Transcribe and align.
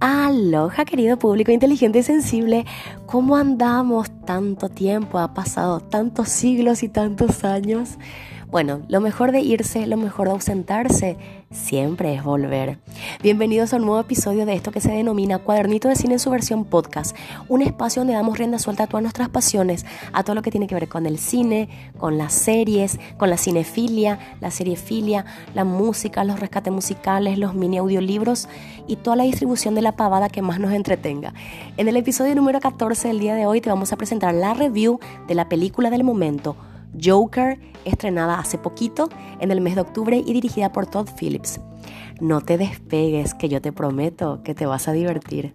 Aloha 0.00 0.86
querido 0.86 1.18
público 1.18 1.52
inteligente 1.52 1.98
y 1.98 2.02
sensible, 2.02 2.64
¿cómo 3.04 3.36
andamos? 3.36 4.10
Tanto 4.24 4.70
tiempo, 4.70 5.18
ha 5.18 5.34
pasado 5.34 5.80
tantos 5.80 6.30
siglos 6.30 6.82
y 6.82 6.88
tantos 6.88 7.44
años. 7.44 7.98
Bueno, 8.50 8.80
lo 8.88 9.02
mejor 9.02 9.30
de 9.30 9.40
irse, 9.40 9.86
lo 9.86 9.98
mejor 9.98 10.28
de 10.28 10.32
ausentarse, 10.32 11.18
siempre 11.52 12.14
es 12.14 12.22
volver. 12.22 12.78
Bienvenidos 13.24 13.72
a 13.72 13.76
un 13.76 13.82
nuevo 13.82 14.00
episodio 14.00 14.46
de 14.46 14.54
esto 14.54 14.70
que 14.70 14.80
se 14.80 14.92
denomina 14.92 15.38
Cuadernito 15.38 15.88
de 15.88 15.96
Cine 15.96 16.14
en 16.14 16.20
su 16.20 16.30
versión 16.30 16.64
podcast, 16.64 17.16
un 17.48 17.60
espacio 17.62 18.00
donde 18.00 18.14
damos 18.14 18.38
rienda 18.38 18.60
suelta 18.60 18.84
a 18.84 18.86
todas 18.86 19.02
nuestras 19.02 19.28
pasiones, 19.30 19.84
a 20.12 20.22
todo 20.22 20.36
lo 20.36 20.42
que 20.42 20.52
tiene 20.52 20.68
que 20.68 20.76
ver 20.76 20.88
con 20.88 21.06
el 21.06 21.18
cine, 21.18 21.68
con 21.98 22.18
las 22.18 22.34
series, 22.34 23.00
con 23.18 23.30
la 23.30 23.36
cinefilia, 23.36 24.36
la 24.40 24.52
seriefilia, 24.52 25.24
la 25.52 25.64
música, 25.64 26.22
los 26.22 26.38
rescates 26.38 26.72
musicales, 26.72 27.36
los 27.36 27.54
mini 27.54 27.78
audiolibros 27.78 28.48
y 28.86 28.94
toda 28.94 29.16
la 29.16 29.24
distribución 29.24 29.74
de 29.74 29.82
la 29.82 29.96
pavada 29.96 30.28
que 30.28 30.42
más 30.42 30.60
nos 30.60 30.72
entretenga. 30.72 31.34
En 31.76 31.88
el 31.88 31.96
episodio 31.96 32.36
número 32.36 32.60
14 32.60 33.08
del 33.08 33.18
día 33.18 33.34
de 33.34 33.46
hoy 33.46 33.60
te 33.60 33.70
vamos 33.70 33.92
a 33.92 33.96
presentar 33.96 34.34
la 34.34 34.54
review 34.54 35.00
de 35.26 35.34
la 35.34 35.48
película 35.48 35.90
del 35.90 36.04
momento 36.04 36.54
Joker, 37.02 37.58
estrenada 37.84 38.38
hace 38.38 38.58
poquito 38.58 39.08
en 39.40 39.50
el 39.50 39.60
mes 39.60 39.74
de 39.74 39.82
octubre 39.82 40.22
y 40.24 40.32
dirigida 40.32 40.72
por 40.72 40.86
Todd 40.86 41.08
Phillips. 41.18 41.60
No 42.20 42.40
te 42.40 42.58
despegues, 42.58 43.34
que 43.34 43.48
yo 43.48 43.60
te 43.60 43.72
prometo 43.72 44.42
que 44.42 44.54
te 44.54 44.66
vas 44.66 44.88
a 44.88 44.92
divertir. 44.92 45.54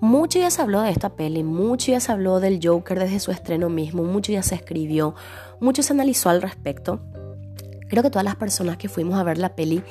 Mucho 0.00 0.38
ya 0.38 0.48
se 0.50 0.62
habló 0.62 0.82
de 0.82 0.90
esta 0.90 1.16
peli, 1.16 1.42
mucho 1.42 1.90
ya 1.90 1.98
se 1.98 2.12
habló 2.12 2.38
del 2.38 2.60
Joker 2.62 3.00
desde 3.00 3.18
su 3.18 3.32
estreno 3.32 3.68
mismo, 3.68 4.04
mucho 4.04 4.30
ya 4.30 4.44
se 4.44 4.54
escribió, 4.54 5.16
mucho 5.60 5.82
se 5.82 5.92
analizó 5.92 6.30
al 6.30 6.42
respecto. 6.42 7.00
Creo 7.88 8.02
que 8.02 8.10
todas 8.10 8.24
las 8.24 8.36
personas 8.36 8.76
que 8.76 8.88
fuimos 8.88 9.18
a 9.18 9.22
ver 9.22 9.38
la 9.38 9.54
peli 9.54 9.82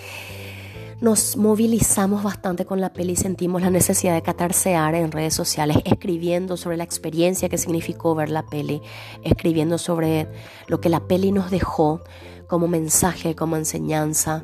nos 0.99 1.37
movilizamos 1.37 2.23
bastante 2.23 2.65
con 2.65 2.81
la 2.81 2.91
peli 2.91 3.15
sentimos 3.15 3.61
la 3.61 3.69
necesidad 3.69 4.15
de 4.15 4.23
catarsear 4.23 4.95
en 4.95 5.11
redes 5.11 5.35
sociales, 5.35 5.77
escribiendo 5.85 6.57
sobre 6.57 6.77
la 6.77 6.83
experiencia 6.83 7.49
que 7.49 7.57
significó 7.57 8.15
ver 8.15 8.29
la 8.29 8.43
peli, 8.43 8.81
escribiendo 9.23 9.77
sobre 9.77 10.27
lo 10.67 10.81
que 10.81 10.89
la 10.89 11.01
peli 11.01 11.31
nos 11.31 11.51
dejó 11.51 12.01
como 12.47 12.67
mensaje, 12.67 13.35
como 13.35 13.57
enseñanza. 13.57 14.43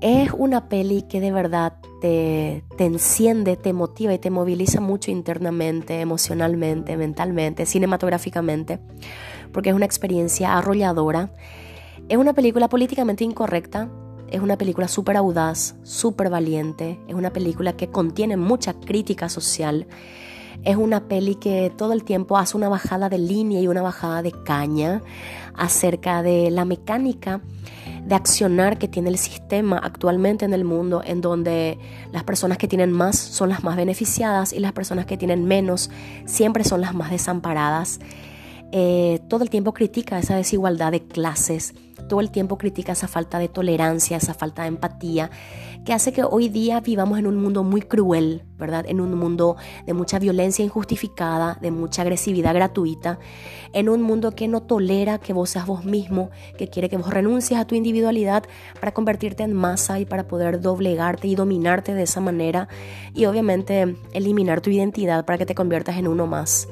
Es 0.00 0.30
una 0.32 0.68
peli 0.68 1.02
que 1.02 1.20
de 1.20 1.32
verdad 1.32 1.78
te, 2.00 2.62
enciende, 2.78 3.56
te 3.56 3.72
motiva 3.72 4.12
y 4.12 4.18
te 4.18 4.30
moviliza 4.30 4.80
mucho 4.80 5.10
internamente, 5.10 6.00
emocionalmente, 6.00 6.96
mentalmente, 6.96 7.64
cinematográficamente, 7.66 8.78
porque 9.54 9.70
es 9.70 9.74
una 9.74 9.86
experiencia 9.86 10.58
arrolladora. 10.58 11.30
Es 12.10 12.18
una 12.18 12.34
película 12.34 12.68
políticamente 12.68 13.24
incorrecta, 13.24 13.88
es 14.28 14.40
una 14.40 14.58
película 14.58 14.88
súper 14.88 15.16
audaz, 15.16 15.76
súper 15.84 16.28
valiente, 16.28 16.98
es 17.08 17.14
una 17.14 17.32
película 17.32 17.74
que 17.74 17.88
contiene 17.88 18.36
mucha 18.36 18.74
crítica 18.74 19.30
social. 19.30 19.86
Es 20.64 20.76
una 20.76 21.08
peli 21.08 21.36
que 21.36 21.72
todo 21.76 21.92
el 21.92 22.04
tiempo 22.04 22.36
hace 22.36 22.56
una 22.56 22.68
bajada 22.68 23.08
de 23.08 23.18
línea 23.18 23.60
y 23.60 23.68
una 23.68 23.82
bajada 23.82 24.22
de 24.22 24.32
caña 24.32 25.02
acerca 25.54 26.22
de 26.22 26.50
la 26.50 26.64
mecánica 26.64 27.40
de 28.04 28.14
accionar 28.14 28.78
que 28.78 28.88
tiene 28.88 29.08
el 29.08 29.18
sistema 29.18 29.78
actualmente 29.78 30.44
en 30.44 30.52
el 30.52 30.64
mundo, 30.64 31.02
en 31.04 31.20
donde 31.20 31.78
las 32.12 32.24
personas 32.24 32.58
que 32.58 32.68
tienen 32.68 32.92
más 32.92 33.16
son 33.16 33.48
las 33.48 33.64
más 33.64 33.76
beneficiadas 33.76 34.52
y 34.52 34.58
las 34.58 34.72
personas 34.72 35.06
que 35.06 35.16
tienen 35.16 35.44
menos 35.44 35.90
siempre 36.26 36.64
son 36.64 36.80
las 36.80 36.94
más 36.94 37.10
desamparadas. 37.10 38.00
Eh, 38.76 39.20
todo 39.28 39.44
el 39.44 39.50
tiempo 39.50 39.72
critica 39.72 40.18
esa 40.18 40.34
desigualdad 40.34 40.90
de 40.90 41.06
clases, 41.06 41.74
todo 42.08 42.18
el 42.18 42.32
tiempo 42.32 42.58
critica 42.58 42.90
esa 42.90 43.06
falta 43.06 43.38
de 43.38 43.46
tolerancia, 43.46 44.16
esa 44.16 44.34
falta 44.34 44.62
de 44.62 44.68
empatía, 44.68 45.30
que 45.84 45.92
hace 45.92 46.12
que 46.12 46.24
hoy 46.24 46.48
día 46.48 46.80
vivamos 46.80 47.20
en 47.20 47.28
un 47.28 47.36
mundo 47.36 47.62
muy 47.62 47.82
cruel, 47.82 48.42
¿verdad? 48.58 48.84
En 48.88 49.00
un 49.00 49.14
mundo 49.14 49.54
de 49.86 49.94
mucha 49.94 50.18
violencia 50.18 50.64
injustificada, 50.64 51.56
de 51.62 51.70
mucha 51.70 52.02
agresividad 52.02 52.52
gratuita, 52.52 53.20
en 53.72 53.88
un 53.88 54.02
mundo 54.02 54.32
que 54.32 54.48
no 54.48 54.60
tolera 54.60 55.18
que 55.18 55.32
vos 55.32 55.50
seas 55.50 55.66
vos 55.66 55.84
mismo, 55.84 56.30
que 56.58 56.66
quiere 56.66 56.88
que 56.88 56.96
vos 56.96 57.10
renuncies 57.10 57.60
a 57.60 57.68
tu 57.68 57.76
individualidad 57.76 58.42
para 58.80 58.92
convertirte 58.92 59.44
en 59.44 59.52
masa 59.52 60.00
y 60.00 60.04
para 60.04 60.26
poder 60.26 60.60
doblegarte 60.60 61.28
y 61.28 61.36
dominarte 61.36 61.94
de 61.94 62.02
esa 62.02 62.20
manera 62.20 62.66
y 63.14 63.26
obviamente 63.26 63.94
eliminar 64.12 64.60
tu 64.62 64.70
identidad 64.70 65.24
para 65.24 65.38
que 65.38 65.46
te 65.46 65.54
conviertas 65.54 65.96
en 65.96 66.08
uno 66.08 66.26
más. 66.26 66.66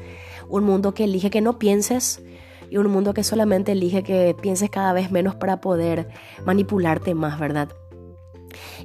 Un 0.52 0.64
mundo 0.64 0.92
que 0.92 1.04
elige 1.04 1.30
que 1.30 1.40
no 1.40 1.58
pienses, 1.58 2.22
y 2.70 2.76
un 2.76 2.90
mundo 2.90 3.14
que 3.14 3.24
solamente 3.24 3.72
elige 3.72 4.02
que 4.02 4.36
pienses 4.38 4.68
cada 4.68 4.92
vez 4.92 5.10
menos 5.10 5.34
para 5.34 5.62
poder 5.62 6.08
manipularte 6.44 7.14
más, 7.14 7.40
¿verdad? 7.40 7.70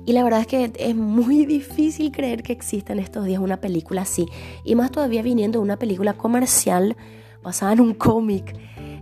Y 0.06 0.14
la 0.14 0.24
verdad 0.24 0.40
es 0.40 0.48
que 0.48 0.72
es 0.78 0.96
muy 0.96 1.46
difícil 1.46 2.12
creer 2.14 2.42
que 2.42 2.54
exista 2.54 2.94
en 2.94 3.00
estos 3.00 3.26
días 3.26 3.42
una 3.42 3.60
película 3.60 4.04
así. 4.04 4.28
Y 4.64 4.76
más 4.76 4.92
todavía 4.92 5.22
viniendo 5.22 5.60
una 5.60 5.78
película 5.78 6.14
comercial 6.14 6.96
basada 7.44 7.74
en 7.74 7.82
un 7.82 7.94
cómic. 7.94 8.56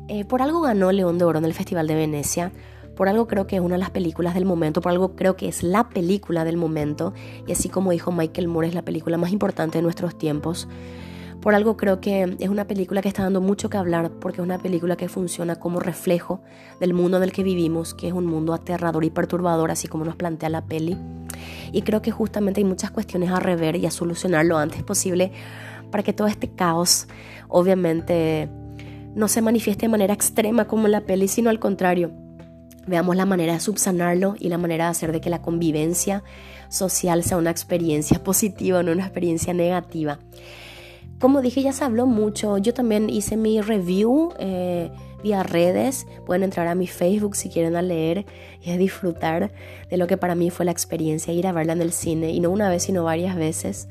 Eh, 0.07 0.25
por 0.25 0.41
algo 0.41 0.61
ganó 0.61 0.91
León 0.91 1.19
de 1.19 1.25
Oro 1.25 1.37
en 1.37 1.45
el 1.45 1.53
Festival 1.53 1.85
de 1.85 1.95
Venecia. 1.95 2.51
Por 2.95 3.09
algo 3.09 3.27
creo 3.27 3.45
que 3.45 3.57
es 3.57 3.61
una 3.61 3.75
de 3.75 3.79
las 3.79 3.91
películas 3.91 4.33
del 4.33 4.45
momento. 4.45 4.81
Por 4.81 4.91
algo 4.91 5.15
creo 5.15 5.35
que 5.35 5.47
es 5.47 5.61
la 5.63 5.89
película 5.89 6.43
del 6.45 6.57
momento. 6.57 7.13
Y 7.47 7.51
así 7.51 7.69
como 7.69 7.91
dijo 7.91 8.11
Michael 8.11 8.47
Moore, 8.47 8.69
es 8.69 8.75
la 8.75 8.83
película 8.83 9.17
más 9.17 9.31
importante 9.31 9.77
de 9.77 9.81
nuestros 9.81 10.17
tiempos. 10.17 10.67
Por 11.45 11.53
algo 11.53 11.77
creo 11.77 12.01
que 12.01 12.37
es 12.39 12.49
una 12.49 12.65
película 12.65 13.03
que 13.03 13.07
está 13.07 13.21
dando 13.21 13.39
mucho 13.39 13.69
que 13.69 13.77
hablar 13.77 14.09
porque 14.19 14.41
es 14.41 14.43
una 14.43 14.57
película 14.57 14.95
que 14.95 15.07
funciona 15.07 15.57
como 15.57 15.79
reflejo 15.79 16.41
del 16.79 16.95
mundo 16.95 17.17
en 17.17 17.23
el 17.23 17.31
que 17.31 17.43
vivimos, 17.43 17.93
que 17.93 18.07
es 18.07 18.13
un 18.13 18.25
mundo 18.25 18.51
aterrador 18.51 19.03
y 19.03 19.11
perturbador, 19.11 19.69
así 19.69 19.87
como 19.87 20.05
nos 20.05 20.15
plantea 20.15 20.49
la 20.49 20.65
peli. 20.65 20.97
Y 21.71 21.83
creo 21.83 22.01
que 22.01 22.09
justamente 22.09 22.61
hay 22.61 22.65
muchas 22.65 22.89
cuestiones 22.89 23.29
a 23.29 23.39
rever 23.39 23.75
y 23.75 23.85
a 23.85 23.91
solucionar 23.91 24.43
lo 24.43 24.57
antes 24.57 24.81
posible 24.81 25.31
para 25.91 26.01
que 26.01 26.13
todo 26.13 26.25
este 26.25 26.49
caos, 26.49 27.05
obviamente, 27.47 28.49
no 29.13 29.27
se 29.27 29.43
manifieste 29.43 29.85
de 29.85 29.89
manera 29.89 30.15
extrema 30.15 30.65
como 30.65 30.87
en 30.87 30.93
la 30.93 31.01
peli, 31.01 31.27
sino 31.27 31.51
al 31.51 31.59
contrario. 31.59 32.09
Veamos 32.87 33.15
la 33.15 33.27
manera 33.27 33.53
de 33.53 33.59
subsanarlo 33.59 34.33
y 34.39 34.49
la 34.49 34.57
manera 34.57 34.85
de 34.85 34.89
hacer 34.89 35.11
de 35.11 35.21
que 35.21 35.29
la 35.29 35.43
convivencia 35.43 36.23
social 36.69 37.21
sea 37.21 37.37
una 37.37 37.51
experiencia 37.51 38.23
positiva, 38.23 38.81
no 38.81 38.91
una 38.91 39.03
experiencia 39.03 39.53
negativa. 39.53 40.17
Como 41.19 41.41
dije, 41.41 41.61
ya 41.61 41.71
se 41.71 41.83
habló 41.83 42.05
mucho. 42.05 42.57
Yo 42.57 42.73
también 42.73 43.09
hice 43.09 43.37
mi 43.37 43.61
review 43.61 44.33
eh, 44.37 44.91
vía 45.23 45.43
redes. 45.43 46.05
Pueden 46.25 46.43
entrar 46.43 46.67
a 46.67 46.75
mi 46.75 46.87
Facebook 46.87 47.35
si 47.35 47.49
quieren 47.49 47.75
a 47.75 47.81
leer 47.81 48.25
y 48.61 48.71
a 48.71 48.77
disfrutar 48.77 49.51
de 49.89 49.97
lo 49.97 50.07
que 50.07 50.17
para 50.17 50.35
mí 50.35 50.49
fue 50.49 50.65
la 50.65 50.71
experiencia 50.71 51.33
ir 51.33 51.47
a 51.47 51.53
verla 51.53 51.73
en 51.73 51.81
el 51.81 51.93
cine. 51.93 52.31
Y 52.31 52.41
no 52.41 52.49
una 52.49 52.69
vez, 52.69 52.83
sino 52.83 53.03
varias 53.03 53.35
veces. 53.35 53.87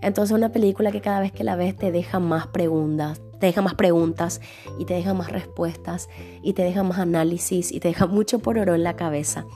Entonces 0.00 0.34
una 0.34 0.50
película 0.50 0.90
que 0.90 1.00
cada 1.00 1.20
vez 1.20 1.30
que 1.30 1.44
la 1.44 1.56
ves 1.56 1.76
te 1.76 1.92
deja 1.92 2.18
más 2.18 2.48
preguntas, 2.48 3.20
te 3.38 3.46
deja 3.46 3.62
más 3.62 3.74
preguntas 3.74 4.40
y 4.78 4.84
te 4.84 4.94
deja 4.94 5.14
más 5.14 5.30
respuestas 5.30 6.08
y 6.42 6.54
te 6.54 6.62
deja 6.62 6.82
más 6.82 6.98
análisis 6.98 7.70
y 7.70 7.78
te 7.78 7.88
deja 7.88 8.06
mucho 8.06 8.40
por 8.40 8.58
oro 8.58 8.74
en 8.74 8.82
la 8.82 8.96
cabeza. 8.96 9.46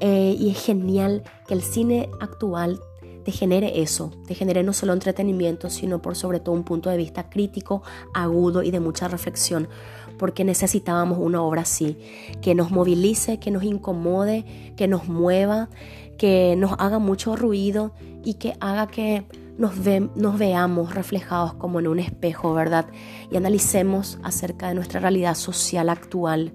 Eh, 0.00 0.36
y 0.38 0.50
es 0.50 0.64
genial 0.64 1.22
que 1.46 1.54
el 1.54 1.62
cine 1.62 2.08
actual 2.20 2.80
te 3.28 3.32
genere 3.32 3.82
eso, 3.82 4.10
te 4.26 4.34
genere 4.34 4.62
no 4.62 4.72
solo 4.72 4.94
entretenimiento, 4.94 5.68
sino 5.68 6.00
por 6.00 6.16
sobre 6.16 6.40
todo 6.40 6.54
un 6.54 6.64
punto 6.64 6.88
de 6.88 6.96
vista 6.96 7.28
crítico, 7.28 7.82
agudo 8.14 8.62
y 8.62 8.70
de 8.70 8.80
mucha 8.80 9.06
reflexión, 9.06 9.68
porque 10.16 10.44
necesitábamos 10.44 11.18
una 11.18 11.42
obra 11.42 11.60
así, 11.60 11.98
que 12.40 12.54
nos 12.54 12.70
movilice, 12.70 13.38
que 13.38 13.50
nos 13.50 13.64
incomode, 13.64 14.72
que 14.78 14.88
nos 14.88 15.08
mueva, 15.08 15.68
que 16.16 16.54
nos 16.56 16.72
haga 16.78 16.98
mucho 17.00 17.36
ruido 17.36 17.92
y 18.24 18.34
que 18.34 18.54
haga 18.60 18.86
que 18.86 19.26
nos, 19.58 20.38
veamos 20.38 20.94
reflejados 20.94 21.54
como 21.54 21.80
en 21.80 21.88
un 21.88 21.98
espejo, 21.98 22.54
¿verdad? 22.54 22.86
Y 23.30 23.36
analicemos 23.36 24.18
acerca 24.22 24.68
de 24.68 24.74
nuestra 24.74 25.00
realidad 25.00 25.34
social 25.34 25.88
actual 25.88 26.52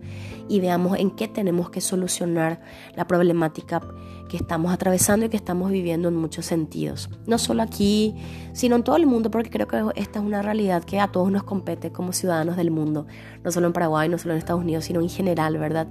y 0.47 0.61
veamos 0.61 0.97
en 0.97 1.11
qué 1.11 1.27
tenemos 1.27 1.69
que 1.69 1.81
solucionar 1.81 2.61
la 2.95 3.05
problemática 3.05 3.81
que 4.29 4.37
estamos 4.37 4.73
atravesando 4.73 5.25
y 5.25 5.29
que 5.29 5.37
estamos 5.37 5.69
viviendo 5.69 6.07
en 6.07 6.15
muchos 6.15 6.45
sentidos. 6.45 7.09
No 7.27 7.37
solo 7.37 7.61
aquí, 7.61 8.15
sino 8.53 8.77
en 8.77 8.83
todo 8.83 8.95
el 8.95 9.05
mundo, 9.05 9.29
porque 9.29 9.49
creo 9.49 9.67
que 9.67 9.83
esta 9.95 10.19
es 10.19 10.25
una 10.25 10.41
realidad 10.41 10.83
que 10.85 11.01
a 11.01 11.09
todos 11.09 11.29
nos 11.29 11.43
compete 11.43 11.91
como 11.91 12.13
ciudadanos 12.13 12.55
del 12.55 12.71
mundo, 12.71 13.05
no 13.43 13.51
solo 13.51 13.67
en 13.67 13.73
Paraguay, 13.73 14.07
no 14.07 14.17
solo 14.17 14.33
en 14.33 14.37
Estados 14.37 14.61
Unidos, 14.61 14.85
sino 14.85 15.01
en 15.01 15.09
general, 15.09 15.57
¿verdad? 15.57 15.87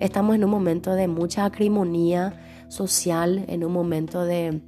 Estamos 0.00 0.36
en 0.36 0.44
un 0.44 0.50
momento 0.50 0.94
de 0.94 1.08
mucha 1.08 1.46
acrimonía 1.46 2.66
social, 2.68 3.44
en 3.48 3.64
un 3.64 3.72
momento 3.72 4.24
de 4.24 4.60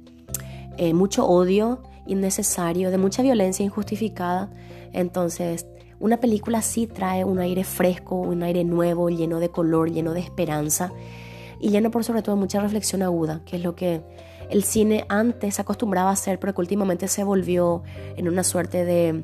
eh, 0.77 0.93
mucho 0.93 1.25
odio 1.27 1.81
innecesario, 2.07 2.91
de 2.91 2.97
mucha 2.97 3.21
violencia 3.23 3.65
injustificada. 3.65 4.49
Entonces, 4.93 5.65
una 5.99 6.17
película 6.17 6.61
sí 6.61 6.87
trae 6.87 7.23
un 7.23 7.39
aire 7.39 7.63
fresco, 7.63 8.15
un 8.15 8.43
aire 8.43 8.63
nuevo, 8.63 9.09
lleno 9.09 9.39
de 9.39 9.49
color, 9.49 9.91
lleno 9.91 10.13
de 10.13 10.19
esperanza 10.19 10.91
y 11.59 11.69
lleno 11.69 11.89
por 11.91 12.03
sobre 12.03 12.21
todo 12.21 12.35
mucha 12.35 12.59
reflexión 12.59 13.01
aguda, 13.01 13.41
que 13.45 13.55
es 13.55 13.63
lo 13.63 13.75
que 13.75 14.03
el 14.49 14.63
cine 14.63 15.05
antes 15.09 15.59
acostumbraba 15.59 16.09
a 16.09 16.13
hacer, 16.13 16.39
pero 16.39 16.53
que 16.53 16.61
últimamente 16.61 17.07
se 17.07 17.23
volvió 17.23 17.83
en 18.15 18.27
una 18.27 18.43
suerte 18.43 18.85
de, 18.85 19.23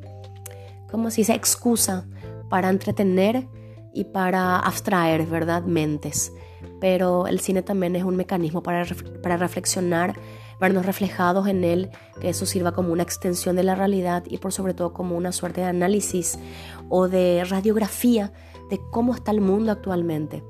¿cómo 0.89 1.11
se 1.11 1.21
excusa 1.33 2.05
para 2.49 2.69
entretener 2.69 3.47
y 3.93 4.05
para 4.05 4.57
abstraer, 4.57 5.25
¿verdad?, 5.27 5.63
mentes. 5.63 6.31
Pero 6.79 7.27
el 7.27 7.39
cine 7.39 7.61
también 7.61 7.95
es 7.95 8.03
un 8.03 8.15
mecanismo 8.15 8.63
para, 8.63 8.85
para 9.21 9.37
reflexionar, 9.37 10.15
vernos 10.61 10.85
reflejados 10.85 11.47
en 11.47 11.65
él, 11.65 11.89
que 12.21 12.29
eso 12.29 12.45
sirva 12.45 12.71
como 12.71 12.93
una 12.93 13.03
extensión 13.03 13.57
de 13.57 13.63
la 13.63 13.75
realidad 13.75 14.23
y 14.27 14.37
por 14.37 14.53
sobre 14.53 14.73
todo 14.73 14.93
como 14.93 15.17
una 15.17 15.33
suerte 15.33 15.61
de 15.61 15.67
análisis 15.67 16.39
o 16.87 17.09
de 17.09 17.43
radiografía 17.43 18.31
de 18.69 18.79
cómo 18.91 19.13
está 19.13 19.31
el 19.31 19.41
mundo 19.41 19.71
actualmente. 19.71 20.43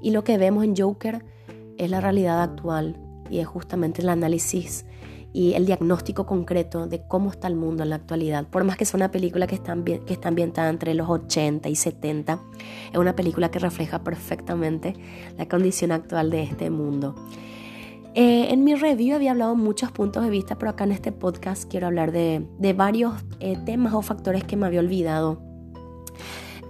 Y 0.00 0.12
lo 0.12 0.24
que 0.24 0.38
vemos 0.38 0.64
en 0.64 0.76
Joker 0.76 1.24
es 1.76 1.90
la 1.90 2.00
realidad 2.00 2.40
actual 2.40 2.96
y 3.28 3.40
es 3.40 3.46
justamente 3.46 4.00
el 4.00 4.08
análisis 4.08 4.86
y 5.32 5.52
el 5.54 5.66
diagnóstico 5.66 6.24
concreto 6.24 6.86
de 6.86 7.06
cómo 7.06 7.30
está 7.30 7.48
el 7.48 7.56
mundo 7.56 7.82
en 7.82 7.90
la 7.90 7.96
actualidad. 7.96 8.46
Por 8.46 8.64
más 8.64 8.76
que 8.76 8.84
sea 8.84 8.96
una 8.96 9.10
película 9.10 9.46
que 9.46 9.56
está, 9.56 9.76
que 9.84 10.12
está 10.12 10.28
ambientada 10.28 10.70
entre 10.70 10.94
los 10.94 11.08
80 11.08 11.68
y 11.68 11.74
70, 11.74 12.40
es 12.92 12.98
una 12.98 13.14
película 13.14 13.50
que 13.50 13.58
refleja 13.58 14.02
perfectamente 14.02 14.94
la 15.36 15.46
condición 15.46 15.92
actual 15.92 16.30
de 16.30 16.44
este 16.44 16.70
mundo. 16.70 17.14
Eh, 18.20 18.52
en 18.52 18.64
mi 18.64 18.74
review 18.74 19.14
había 19.14 19.30
hablado 19.30 19.54
muchos 19.54 19.92
puntos 19.92 20.24
de 20.24 20.30
vista, 20.30 20.58
pero 20.58 20.72
acá 20.72 20.82
en 20.82 20.90
este 20.90 21.12
podcast 21.12 21.70
quiero 21.70 21.86
hablar 21.86 22.10
de, 22.10 22.44
varios 22.76 23.14
eh, 23.38 23.56
temas 23.64 23.94
o 23.94 24.02
factores 24.02 24.42
que 24.42 24.56
me 24.56 24.66
había 24.66 24.80
olvidado 24.80 25.40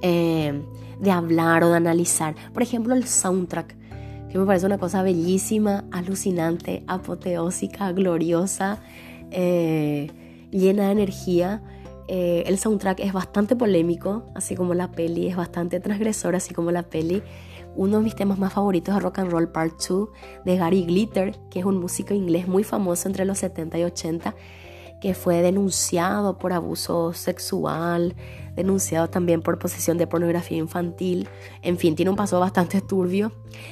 eh, 0.02 0.62
de 1.00 1.10
hablar 1.10 1.64
o 1.64 1.70
de 1.70 1.76
analizar. 1.78 2.34
Por 2.52 2.62
ejemplo, 2.62 2.94
el 2.94 3.06
soundtrack 3.06 3.78
que 4.28 4.38
me 4.38 4.44
parece 4.44 4.66
una 4.66 4.76
cosa 4.76 5.02
bellísima, 5.02 5.86
alucinante, 5.90 6.84
apoteósica, 6.86 7.92
gloriosa, 7.92 8.80
eh, 9.30 10.10
llena 10.50 10.88
de 10.88 10.92
energía. 10.92 11.62
Eh, 12.08 12.44
el 12.46 12.58
soundtrack 12.58 13.00
es 13.00 13.14
bastante 13.14 13.56
polémico, 13.56 14.26
así 14.34 14.54
como 14.54 14.74
la 14.74 14.90
peli, 14.90 15.28
es 15.28 15.36
bastante 15.36 15.80
transgresor, 15.80 16.36
así 16.36 16.52
como 16.52 16.72
la 16.72 16.82
peli. 16.82 17.22
Uno 17.78 17.98
de 17.98 18.02
mis 18.02 18.16
temas 18.16 18.40
más 18.40 18.52
favoritos 18.52 18.96
es 18.96 19.00
Rock 19.00 19.20
and 19.20 19.30
Roll 19.30 19.52
Part 19.52 19.80
2 19.88 20.08
de 20.44 20.56
Gary 20.56 20.82
Glitter, 20.82 21.38
que 21.48 21.60
es 21.60 21.64
un 21.64 21.78
músico 21.78 22.12
inglés 22.12 22.48
muy 22.48 22.64
famoso 22.64 23.06
entre 23.06 23.24
los 23.24 23.38
70 23.38 23.78
y 23.78 23.84
80 23.84 24.34
que 25.00 25.14
fue 25.14 25.42
denunciado 25.42 26.38
por 26.38 26.52
abuso 26.52 27.12
sexual, 27.12 28.16
denunciado 28.56 29.08
también 29.08 29.42
por 29.42 29.60
posesión 29.60 29.96
de 29.96 30.08
pornografía 30.08 30.58
infantil. 30.58 31.28
En 31.62 31.78
fin, 31.78 31.94
tiene 31.94 32.10
un 32.10 32.16
paso 32.16 32.40
bastante 32.40 32.80
turbio. 32.80 33.30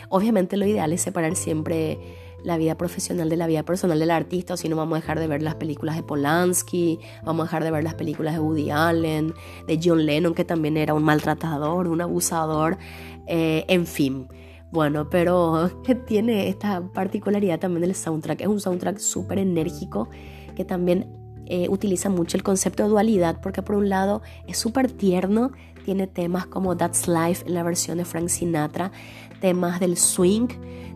Obviamente 0.08 0.56
lo 0.56 0.66
ideal 0.66 0.92
es 0.92 1.02
separar 1.02 1.34
siempre 1.34 1.98
la 2.46 2.56
vida 2.56 2.76
profesional 2.76 3.28
de 3.28 3.36
la 3.36 3.48
vida 3.48 3.64
personal 3.64 3.98
del 3.98 4.12
artista, 4.12 4.54
o 4.54 4.56
si 4.56 4.68
no 4.68 4.76
vamos 4.76 4.96
a 4.96 5.00
dejar 5.00 5.18
de 5.18 5.26
ver 5.26 5.42
las 5.42 5.56
películas 5.56 5.96
de 5.96 6.04
Polanski, 6.04 7.00
vamos 7.24 7.42
a 7.42 7.46
dejar 7.46 7.64
de 7.64 7.72
ver 7.72 7.82
las 7.82 7.94
películas 7.94 8.34
de 8.34 8.40
Woody 8.40 8.70
Allen, 8.70 9.34
de 9.66 9.80
John 9.82 10.06
Lennon, 10.06 10.32
que 10.32 10.44
también 10.44 10.76
era 10.76 10.94
un 10.94 11.02
maltratador, 11.02 11.88
un 11.88 12.00
abusador, 12.00 12.78
eh, 13.26 13.64
en 13.66 13.84
fin. 13.84 14.28
Bueno, 14.70 15.10
pero 15.10 15.70
tiene 16.06 16.48
esta 16.48 16.80
particularidad 16.94 17.58
también 17.58 17.82
del 17.82 17.96
soundtrack. 17.96 18.42
Es 18.42 18.46
un 18.46 18.60
soundtrack 18.60 18.98
súper 18.98 19.40
enérgico 19.40 20.08
que 20.54 20.64
también 20.64 21.08
eh, 21.46 21.66
utiliza 21.68 22.10
mucho 22.10 22.36
el 22.36 22.44
concepto 22.44 22.84
de 22.84 22.90
dualidad 22.90 23.40
porque 23.42 23.62
por 23.62 23.74
un 23.74 23.88
lado 23.88 24.22
es 24.46 24.56
súper 24.56 24.92
tierno, 24.92 25.50
tiene 25.84 26.06
temas 26.06 26.46
como 26.46 26.76
That's 26.76 27.08
Life 27.08 27.44
en 27.44 27.54
la 27.54 27.64
versión 27.64 27.98
de 27.98 28.04
Frank 28.04 28.28
Sinatra, 28.28 28.92
temas 29.40 29.80
del 29.80 29.96
swing, 29.96 30.46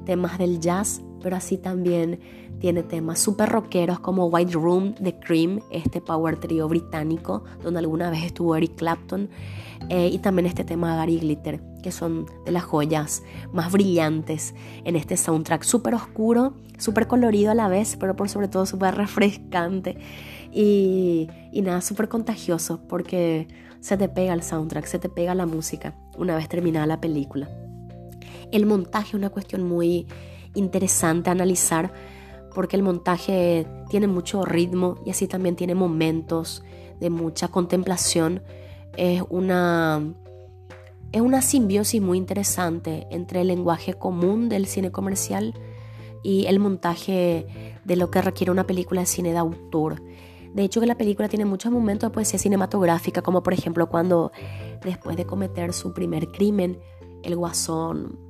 temas 0.06 0.38
del 0.38 0.60
jazz, 0.60 1.02
pero 1.22 1.36
así 1.36 1.56
también 1.56 2.20
tiene 2.60 2.82
temas 2.82 3.18
súper 3.18 3.48
rockeros 3.48 4.00
como 4.00 4.26
White 4.26 4.52
Room 4.52 4.94
de 5.00 5.18
Cream, 5.18 5.60
este 5.70 6.00
power 6.00 6.38
trio 6.38 6.68
británico 6.68 7.44
donde 7.62 7.80
alguna 7.80 8.10
vez 8.10 8.24
estuvo 8.24 8.54
Eric 8.54 8.76
Clapton, 8.76 9.30
eh, 9.88 10.08
y 10.12 10.18
también 10.18 10.46
este 10.46 10.62
tema 10.62 10.92
de 10.92 10.96
Gary 10.98 11.18
Glitter, 11.18 11.60
que 11.82 11.90
son 11.90 12.26
de 12.44 12.52
las 12.52 12.64
joyas 12.64 13.22
más 13.52 13.72
brillantes 13.72 14.54
en 14.84 14.94
este 14.94 15.16
soundtrack, 15.16 15.62
súper 15.62 15.94
oscuro, 15.94 16.54
súper 16.78 17.06
colorido 17.06 17.50
a 17.50 17.54
la 17.54 17.68
vez, 17.68 17.96
pero 17.98 18.14
por 18.14 18.28
sobre 18.28 18.48
todo 18.48 18.66
súper 18.66 18.94
refrescante 18.94 19.96
y, 20.52 21.28
nada, 21.52 21.80
súper 21.80 22.08
contagioso 22.08 22.80
porque 22.88 23.48
se 23.80 23.96
te 23.96 24.08
pega 24.08 24.34
el 24.34 24.42
soundtrack, 24.42 24.84
se 24.86 24.98
te 24.98 25.08
pega 25.08 25.34
la 25.34 25.46
música 25.46 25.94
una 26.18 26.36
vez 26.36 26.48
terminada 26.48 26.86
la 26.86 27.00
película. 27.00 27.48
El 28.52 28.66
montaje 28.66 29.08
es 29.08 29.14
una 29.14 29.30
cuestión 29.30 29.66
muy 29.66 30.06
interesante 30.54 31.30
analizar 31.30 31.92
porque 32.54 32.76
el 32.76 32.82
montaje 32.82 33.66
tiene 33.88 34.06
mucho 34.06 34.44
ritmo 34.44 34.96
y 35.04 35.10
así 35.10 35.26
también 35.26 35.56
tiene 35.56 35.74
momentos 35.74 36.62
de 36.98 37.10
mucha 37.10 37.48
contemplación. 37.48 38.42
Es 38.96 39.22
una, 39.28 40.14
es 41.12 41.20
una 41.20 41.42
simbiosis 41.42 42.02
muy 42.02 42.18
interesante 42.18 43.06
entre 43.10 43.42
el 43.42 43.48
lenguaje 43.48 43.94
común 43.94 44.48
del 44.48 44.66
cine 44.66 44.90
comercial 44.90 45.54
y 46.22 46.46
el 46.46 46.58
montaje 46.58 47.46
de 47.84 47.96
lo 47.96 48.10
que 48.10 48.20
requiere 48.20 48.50
una 48.50 48.66
película 48.66 49.00
de 49.00 49.06
cine 49.06 49.32
de 49.32 49.38
autor. 49.38 50.02
De 50.52 50.64
hecho, 50.64 50.80
que 50.80 50.86
la 50.86 50.96
película 50.96 51.28
tiene 51.28 51.44
muchos 51.44 51.70
momentos 51.70 52.10
de 52.10 52.14
poesía 52.14 52.38
cinematográfica, 52.38 53.22
como 53.22 53.42
por 53.42 53.54
ejemplo 53.54 53.88
cuando 53.88 54.32
después 54.82 55.16
de 55.16 55.24
cometer 55.24 55.72
su 55.72 55.94
primer 55.94 56.28
crimen, 56.28 56.80
el 57.22 57.36
guasón 57.36 58.29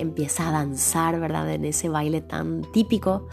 empieza 0.00 0.48
a 0.48 0.52
danzar, 0.52 1.20
¿verdad? 1.20 1.50
En 1.52 1.64
ese 1.64 1.88
baile 1.88 2.20
tan 2.20 2.62
típico, 2.72 3.26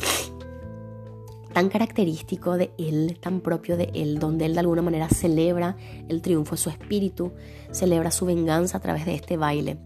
tan 1.53 1.69
característico 1.69 2.57
de 2.57 2.71
él, 2.77 3.17
tan 3.19 3.41
propio 3.41 3.77
de 3.77 3.89
él, 3.93 4.19
donde 4.19 4.45
él 4.45 4.53
de 4.53 4.59
alguna 4.59 4.81
manera 4.81 5.09
celebra 5.09 5.75
el 6.07 6.21
triunfo 6.21 6.51
de 6.51 6.61
su 6.61 6.69
espíritu, 6.69 7.33
celebra 7.71 8.11
su 8.11 8.25
venganza 8.25 8.77
a 8.77 8.81
través 8.81 9.05
de 9.05 9.15
este 9.15 9.37
baile. 9.37 9.77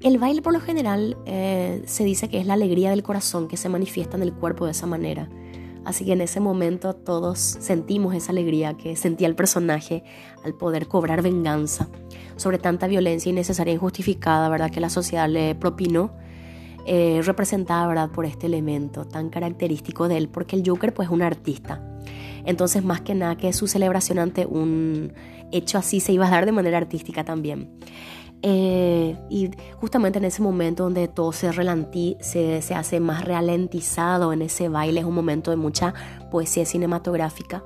El 0.00 0.18
baile 0.18 0.42
por 0.42 0.52
lo 0.52 0.60
general 0.60 1.16
eh, 1.26 1.82
se 1.86 2.02
dice 2.02 2.28
que 2.28 2.40
es 2.40 2.46
la 2.46 2.54
alegría 2.54 2.90
del 2.90 3.04
corazón 3.04 3.46
que 3.46 3.56
se 3.56 3.68
manifiesta 3.68 4.16
en 4.16 4.24
el 4.24 4.32
cuerpo 4.32 4.64
de 4.64 4.72
esa 4.72 4.86
manera. 4.86 5.28
Así 5.84 6.04
que 6.04 6.12
en 6.12 6.20
ese 6.20 6.40
momento 6.40 6.94
todos 6.94 7.38
sentimos 7.38 8.14
esa 8.14 8.32
alegría 8.32 8.74
que 8.74 8.94
sentía 8.96 9.26
el 9.26 9.34
personaje 9.34 10.04
al 10.44 10.54
poder 10.54 10.86
cobrar 10.86 11.22
venganza 11.22 11.88
sobre 12.36 12.58
tanta 12.58 12.86
violencia 12.86 13.30
innecesaria 13.30 13.72
e 13.72 13.74
injustificada, 13.74 14.48
¿verdad? 14.48 14.70
Que 14.70 14.80
la 14.80 14.90
sociedad 14.90 15.28
le 15.28 15.54
propinó, 15.54 16.12
eh, 16.86 17.20
representada, 17.24 17.86
¿verdad? 17.86 18.10
Por 18.10 18.26
este 18.26 18.46
elemento 18.46 19.04
tan 19.04 19.28
característico 19.28 20.08
de 20.08 20.18
él, 20.18 20.28
porque 20.28 20.56
el 20.56 20.62
Joker 20.66 20.94
pues 20.94 21.08
es 21.08 21.12
un 21.12 21.22
artista. 21.22 21.80
Entonces 22.44 22.84
más 22.84 23.00
que 23.00 23.14
nada 23.14 23.36
que 23.36 23.52
su 23.52 23.66
celebración 23.66 24.18
ante 24.18 24.46
un 24.46 25.12
hecho 25.52 25.78
así 25.78 26.00
se 26.00 26.12
iba 26.12 26.26
a 26.26 26.30
dar 26.30 26.46
de 26.46 26.52
manera 26.52 26.78
artística 26.78 27.24
también. 27.24 27.70
Eh, 28.44 29.16
y 29.30 29.50
justamente 29.80 30.18
en 30.18 30.24
ese 30.24 30.42
momento 30.42 30.82
donde 30.82 31.06
todo 31.06 31.32
se, 31.32 31.50
se, 32.20 32.62
se, 32.62 32.74
hace 32.74 32.98
más 32.98 33.24
ralentizado 33.24 34.32
en 34.32 34.42
ese 34.42 34.68
baile, 34.68 35.00
es 35.00 35.06
un 35.06 35.14
momento 35.14 35.52
de 35.52 35.56
mucha 35.56 35.94
poesía 36.30 36.66
cinematográfica, 36.66 37.62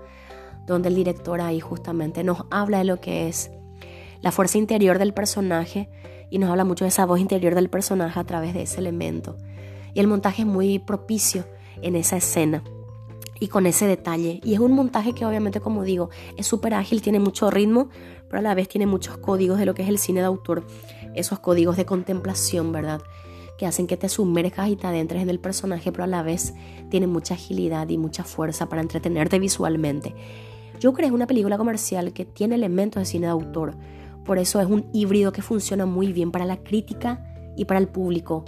donde 0.67 0.91
el 0.91 0.95
director 0.95 1.41
ahí 1.41 1.61
justamente 1.61 2.25
nos 2.25 2.45
habla 2.51 2.79
de 2.79 2.85
lo 2.85 3.01
que 3.01 3.29
es 3.29 3.51
la 4.21 4.33
fuerza 4.33 4.59
interior 4.59 4.99
del 4.99 5.15
personaje 5.15 5.89
y 6.29 6.39
nos 6.39 6.51
habla 6.51 6.65
mucho 6.65 6.85
de 6.85 6.91
esa 6.91 7.07
voz 7.07 7.21
interior 7.21 7.55
del 7.55 7.71
personaje 7.71 8.21
a 8.21 8.25
través 8.25 8.53
de 8.53 8.63
ese 8.63 8.81
elemento. 8.81 9.37
Y 9.95 10.01
el 10.01 10.09
montaje 10.09 10.43
es 10.43 10.49
muy 10.49 10.79
propicio 10.79 11.47
en 11.81 11.97
esa 11.97 12.19
escena 12.19 12.63
y 13.41 13.49
con 13.49 13.67
ese 13.67 13.87
detalle. 13.87 14.41
Y 14.45 14.55
es 14.55 14.61
un 14.61 14.73
montaje 14.73 15.13
que 15.13 15.25
obviamente, 15.25 15.61
como 15.61 15.85
digo, 15.85 16.11
es 16.37 16.47
súper 16.47 16.75
ágil, 16.75 17.03
tiene 17.03 17.21
mucho 17.21 17.51
ritmo, 17.51 17.89
pero 18.29 18.39
a 18.39 18.43
la 18.43 18.55
vez 18.55 18.69
tiene 18.69 18.87
muchos 18.87 19.19
códigos 19.19 19.59
de 19.59 19.67
lo 19.67 19.75
que 19.75 19.83
es 19.83 19.89
el 19.89 19.99
cine 19.99 20.21
de 20.21 20.27
autor, 20.27 20.67
esos 21.15 21.39
códigos 21.39 21.77
de 21.77 21.87
contemplación, 21.87 22.73
¿verdad? 22.73 23.01
Que 23.59 23.67
hacen 23.67 23.87
que 23.87 23.97
te 23.97 24.09
sumerjas 24.09 24.69
y 24.69 24.77
te 24.77 24.87
adentres 24.87 25.23
en 25.23 25.31
el 25.31 25.39
personaje, 25.39 25.93
pero 25.93 26.05
a 26.05 26.09
la 26.09 26.23
vez 26.23 26.55
tiene 26.91 27.07
mucha 27.07 27.35
agilidad 27.35 27.89
y 27.89 27.99
mucha 27.99 28.25
fuerza 28.25 28.69
para 28.69 28.83
entretenerte 28.83 29.39
visualmente. 29.39 30.15
Yo 30.81 30.93
creo 30.93 31.05
que 31.05 31.07
es 31.07 31.13
una 31.13 31.27
película 31.27 31.57
comercial 31.57 32.13
que 32.13 32.27
tiene 32.27 32.55
elementos 32.55 33.01
de 33.01 33.07
cine 33.07 33.27
de 33.27 33.33
autor, 33.33 33.77
por 34.27 34.39
eso 34.39 34.61
es 34.61 34.67
un 34.67 34.87
híbrido 34.93 35.33
que 35.33 35.41
funciona 35.41 35.87
muy 35.87 36.13
bien 36.13 36.33
para 36.33 36.45
la 36.45 36.57
crítica 36.57 37.25
y 37.57 37.65
para 37.65 37.79
el 37.79 37.87
público 37.87 38.45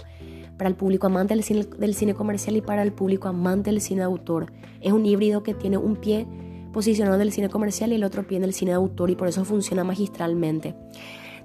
para 0.59 0.69
el 0.69 0.75
público 0.75 1.07
amante 1.07 1.33
del 1.33 1.95
cine, 1.95 2.13
comercial 2.13 2.57
y 2.57 2.61
para 2.61 2.83
el 2.83 2.91
público 2.91 3.29
amante 3.29 3.71
del 3.71 3.79
cine 3.79 4.01
de 4.01 4.05
autor. 4.05 4.51
Es 4.81 4.91
un 4.91 5.05
híbrido 5.05 5.41
que 5.41 5.53
tiene 5.53 5.77
un 5.77 5.95
pie 5.95 6.27
posicionado 6.73 7.15
en 7.15 7.21
el 7.21 7.31
cine 7.31 7.49
comercial 7.49 7.93
y 7.93 7.95
el 7.95 8.03
otro 8.03 8.27
pie 8.27 8.37
en 8.37 8.43
el 8.43 8.53
cine 8.53 8.71
de 8.71 8.75
autor 8.75 9.09
y 9.09 9.15
por 9.15 9.29
eso 9.29 9.45
funciona 9.45 9.85
magistralmente. 9.85 10.75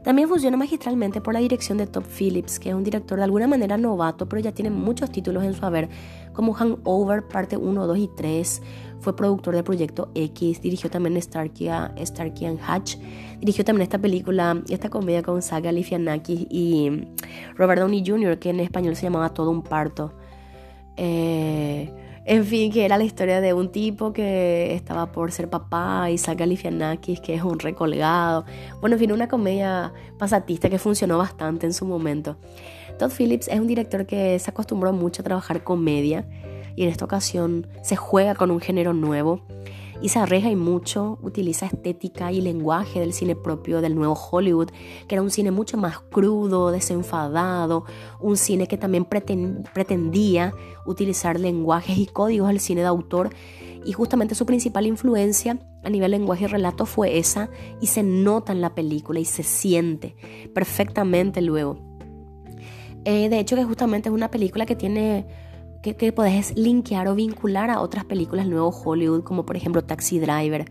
También 0.04 0.28
funciona 0.28 0.58
magistralmente 0.58 1.22
por 1.22 1.32
la 1.32 1.40
dirección 1.40 1.78
de 1.78 1.86
Top 1.86 2.04
Phillips, 2.04 2.58
que 2.58 2.68
es 2.68 2.74
un 2.74 2.84
director 2.84 3.16
de 3.16 3.24
alguna 3.24 3.46
manera 3.46 3.78
novato, 3.78 4.28
pero 4.28 4.42
ya 4.42 4.52
tiene 4.52 4.70
muchos 4.70 5.10
títulos 5.10 5.42
en 5.44 5.54
su 5.54 5.64
haber, 5.64 5.88
como 6.34 6.52
Hangover, 6.52 7.26
parte 7.26 7.56
1, 7.56 7.86
2 7.86 7.98
y 7.98 8.10
3. 8.14 8.62
Fue 9.00 9.16
productor 9.16 9.54
del 9.54 9.64
Proyecto 9.64 10.10
X, 10.14 10.60
dirigió 10.60 10.90
también 10.90 11.20
Starkey, 11.20 11.70
Starkey 12.04 12.46
and 12.46 12.60
Hatch, 12.66 12.96
dirigió 13.40 13.64
también 13.64 13.84
esta 13.84 13.98
película, 13.98 14.62
esta 14.68 14.90
comedia 14.90 15.22
con 15.22 15.40
Saga 15.40 15.70
Galifianakis 15.70 16.48
y 16.50 17.06
Robert 17.56 17.80
Downey 17.80 18.04
Jr., 18.06 18.38
que 18.38 18.50
en 18.50 18.60
español 18.60 18.96
se 18.96 19.04
llamaba 19.04 19.30
Todo 19.30 19.50
un 19.50 19.62
parto. 19.62 20.12
Eh, 20.98 21.90
En 22.26 22.46
fin, 22.46 22.72
que 22.72 22.86
era 22.86 22.96
la 22.96 23.04
historia 23.04 23.42
de 23.42 23.52
un 23.52 23.70
tipo 23.70 24.14
que 24.14 24.74
estaba 24.74 25.12
por 25.12 25.30
ser 25.30 25.50
papá 25.50 26.10
y 26.10 26.16
saca 26.16 26.40
Galifianakis, 26.40 27.20
que 27.20 27.34
es 27.34 27.42
un 27.42 27.58
recolgado. 27.58 28.46
Bueno, 28.80 28.96
en 28.96 29.00
fin, 29.00 29.12
una 29.12 29.28
comedia 29.28 29.92
pasatista 30.18 30.70
que 30.70 30.78
funcionó 30.78 31.18
bastante 31.18 31.66
en 31.66 31.74
su 31.74 31.84
momento. 31.84 32.36
Todd 32.98 33.10
Phillips 33.10 33.48
es 33.48 33.60
un 33.60 33.66
director 33.66 34.06
que 34.06 34.38
se 34.38 34.50
acostumbró 34.50 34.92
mucho 34.92 35.20
a 35.20 35.24
trabajar 35.24 35.64
comedia 35.64 36.26
y 36.76 36.84
en 36.84 36.88
esta 36.88 37.04
ocasión 37.04 37.66
se 37.82 37.96
juega 37.96 38.34
con 38.34 38.50
un 38.50 38.60
género 38.60 38.94
nuevo 38.94 39.42
y 40.04 40.10
se 40.10 40.18
arriesga 40.18 40.50
y 40.50 40.54
mucho, 40.54 41.18
utiliza 41.22 41.64
estética 41.64 42.30
y 42.30 42.42
lenguaje 42.42 43.00
del 43.00 43.14
cine 43.14 43.34
propio 43.34 43.80
del 43.80 43.94
nuevo 43.94 44.12
Hollywood, 44.12 44.68
que 45.08 45.14
era 45.14 45.22
un 45.22 45.30
cine 45.30 45.50
mucho 45.50 45.78
más 45.78 45.98
crudo, 45.98 46.70
desenfadado, 46.70 47.86
un 48.20 48.36
cine 48.36 48.66
que 48.66 48.76
también 48.76 49.06
pretendía 49.06 50.52
utilizar 50.84 51.40
lenguajes 51.40 51.96
y 51.96 52.04
códigos 52.04 52.48
del 52.48 52.60
cine 52.60 52.82
de 52.82 52.86
autor 52.86 53.30
y 53.82 53.92
justamente 53.92 54.34
su 54.34 54.44
principal 54.44 54.84
influencia 54.84 55.58
a 55.82 55.88
nivel 55.88 56.10
lenguaje 56.10 56.44
y 56.44 56.48
relato 56.48 56.84
fue 56.84 57.16
esa 57.16 57.48
y 57.80 57.86
se 57.86 58.02
nota 58.02 58.52
en 58.52 58.60
la 58.60 58.74
película 58.74 59.20
y 59.20 59.24
se 59.24 59.42
siente 59.42 60.16
perfectamente 60.52 61.40
luego. 61.40 61.78
Eh, 63.06 63.30
de 63.30 63.38
hecho 63.38 63.56
que 63.56 63.64
justamente 63.64 64.10
es 64.10 64.14
una 64.14 64.30
película 64.30 64.66
que 64.66 64.76
tiene 64.76 65.26
que, 65.84 65.96
que 65.96 66.12
podés 66.12 66.56
linkear 66.56 67.08
o 67.08 67.14
vincular 67.14 67.68
a 67.68 67.80
otras 67.80 68.06
películas 68.06 68.46
nuevo 68.46 68.70
Hollywood, 68.70 69.22
como 69.22 69.44
por 69.44 69.54
ejemplo 69.54 69.84
Taxi 69.84 70.18
Driver. 70.18 70.64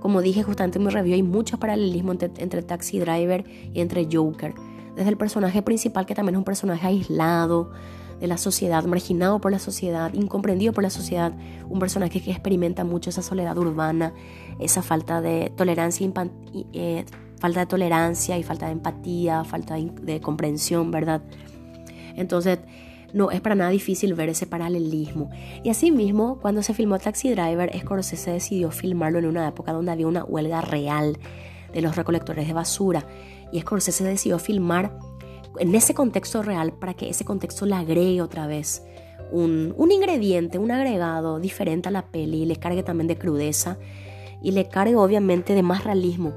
Como 0.00 0.22
dije 0.22 0.42
justamente 0.42 0.78
en 0.78 0.86
mi 0.86 0.90
review, 0.90 1.14
hay 1.14 1.22
muchos 1.22 1.60
paralelismos 1.60 2.16
entre, 2.20 2.62
Taxi 2.62 2.98
Driver 2.98 3.44
y 3.72 3.80
entre 3.80 4.08
Joker. 4.10 4.52
Desde 4.96 5.08
el 5.08 5.16
personaje 5.16 5.62
principal, 5.62 6.04
que 6.04 6.16
también 6.16 6.34
es 6.34 6.38
un 6.38 6.44
personaje 6.44 6.84
aislado 6.84 7.70
de 8.18 8.26
la 8.26 8.38
sociedad, 8.38 8.84
marginado 8.86 9.40
por 9.40 9.52
la 9.52 9.60
sociedad, 9.60 10.12
incomprendido 10.14 10.72
por 10.72 10.82
la 10.82 10.90
sociedad, 10.90 11.32
un 11.68 11.78
personaje 11.78 12.20
que 12.20 12.32
experimenta 12.32 12.82
mucho 12.82 13.10
esa 13.10 13.22
soledad 13.22 13.56
urbana, 13.56 14.12
esa 14.58 14.82
falta 14.82 15.20
de 15.20 15.52
tolerancia, 15.56 16.10
eh, 16.72 17.04
falta 17.38 17.60
de 17.60 17.66
tolerancia 17.66 18.36
y 18.36 18.42
falta 18.42 18.66
de 18.66 18.72
empatía, 18.72 19.44
falta 19.44 19.76
de 19.76 20.20
comprensión, 20.20 20.90
¿verdad? 20.90 21.22
Entonces, 22.16 22.58
no 23.12 23.30
es 23.30 23.40
para 23.40 23.54
nada 23.54 23.70
difícil 23.70 24.14
ver 24.14 24.28
ese 24.28 24.46
paralelismo. 24.46 25.30
Y 25.62 25.70
asimismo, 25.70 26.38
cuando 26.40 26.62
se 26.62 26.74
filmó 26.74 26.98
Taxi 26.98 27.30
Driver, 27.30 27.70
Scorsese 27.78 28.32
decidió 28.32 28.70
filmarlo 28.70 29.18
en 29.18 29.26
una 29.26 29.48
época 29.48 29.72
donde 29.72 29.92
había 29.92 30.06
una 30.06 30.24
huelga 30.24 30.60
real 30.60 31.18
de 31.72 31.82
los 31.82 31.96
recolectores 31.96 32.46
de 32.46 32.52
basura. 32.52 33.06
Y 33.52 33.60
Scorsese 33.60 34.04
decidió 34.04 34.38
filmar 34.38 34.96
en 35.58 35.74
ese 35.74 35.94
contexto 35.94 36.42
real 36.42 36.72
para 36.72 36.94
que 36.94 37.08
ese 37.08 37.24
contexto 37.24 37.66
le 37.66 37.74
agregue 37.74 38.22
otra 38.22 38.46
vez 38.46 38.82
un, 39.32 39.90
ingrediente, 39.90 40.58
un 40.58 40.70
agregado 40.70 41.38
diferente 41.38 41.88
a 41.88 41.92
la 41.92 42.06
peli, 42.06 42.42
y 42.42 42.46
le 42.46 42.56
cargue 42.56 42.82
también 42.82 43.08
de 43.08 43.16
crudeza 43.16 43.78
y 44.42 44.52
le 44.52 44.68
cargue 44.68 44.96
obviamente 44.96 45.54
de 45.54 45.62
más 45.62 45.84
realismo. 45.84 46.32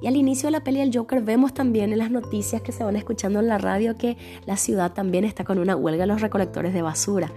Y 0.00 0.06
al 0.06 0.16
inicio 0.16 0.46
de 0.46 0.52
la 0.52 0.64
peli 0.64 0.80
del 0.80 0.96
Joker 0.96 1.22
vemos 1.22 1.52
también 1.52 1.92
en 1.92 1.98
las 1.98 2.10
noticias 2.10 2.62
que 2.62 2.72
se 2.72 2.84
van 2.84 2.96
escuchando 2.96 3.40
en 3.40 3.48
la 3.48 3.58
radio 3.58 3.96
que 3.96 4.16
la 4.46 4.56
ciudad 4.56 4.92
también 4.92 5.24
está 5.24 5.44
con 5.44 5.58
una 5.58 5.76
huelga 5.76 6.02
de 6.02 6.06
los 6.06 6.20
recolectores 6.20 6.72
de 6.72 6.82
basura. 6.82 7.32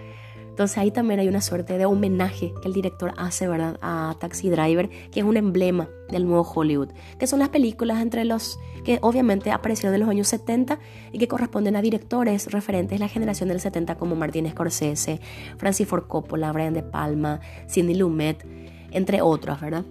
Entonces 0.54 0.78
ahí 0.78 0.92
también 0.92 1.20
hay 1.20 1.28
una 1.28 1.42
suerte 1.42 1.80
de 1.80 1.86
homenaje 1.86 2.54
que 2.62 2.68
el 2.68 2.76
director 2.76 3.12
hace, 3.18 3.48
¿verdad? 3.48 3.80
A 3.82 4.16
Taxi 4.20 4.52
Driver, 4.52 4.88
que 5.10 5.22
es 5.22 5.26
un 5.26 5.36
emblema 5.36 5.90
del 6.10 6.28
nuevo 6.28 6.44
Hollywood, 6.44 6.90
que 7.18 7.26
son 7.26 7.40
las 7.40 7.50
películas 7.50 8.00
entre 8.04 8.24
los 8.24 8.60
que 8.86 9.00
obviamente 9.02 9.50
aparecieron 9.52 9.96
en 9.96 10.02
los 10.02 10.10
años 10.10 10.28
70 10.28 10.78
y 11.12 11.18
que 11.18 11.28
corresponden 11.28 11.76
a 11.76 11.82
directores 11.82 12.52
referentes 12.52 13.00
de 13.00 13.04
la 13.04 13.10
generación 13.10 13.50
del 13.50 13.62
70 13.62 13.96
como 13.96 14.16
Martin 14.16 14.48
Scorsese, 14.48 15.20
Francis 15.58 15.88
Ford 15.88 16.06
Coppola, 16.06 16.52
Brian 16.52 16.76
De 16.76 16.84
Palma, 16.84 17.40
Sidney 17.66 17.96
Lumet, 17.96 18.46
entre 18.92 19.24
otros, 19.24 19.60
¿verdad? 19.60 19.86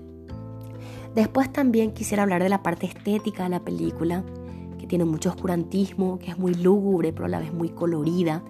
Después 1.15 1.53
también 1.53 1.93
quisiera 1.93 2.23
hablar 2.23 2.43
de 2.43 2.49
la 2.49 2.63
parte 2.63 2.87
estética 2.87 3.43
de 3.45 3.51
la 3.51 3.61
película, 3.61 4.25
que 4.79 4.87
tiene 4.87 5.05
mucho 5.05 5.29
oscurantismo, 5.29 6.19
que 6.19 6.31
es 6.31 6.39
muy 6.39 6.55
lúgubre, 6.55 7.13
pero 7.13 7.27
a 7.27 7.29
la 7.29 7.39
vez 7.39 7.53
muy 7.53 7.69
colorida. 7.69 8.43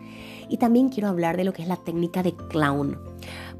Y 0.49 0.59
también 0.59 0.88
quiero 0.88 1.09
hablar 1.09 1.37
de 1.37 1.42
lo 1.42 1.52
que 1.52 1.62
es 1.62 1.69
la 1.69 1.76
técnica 1.76 2.23
de 2.23 2.35
clown, 2.35 2.99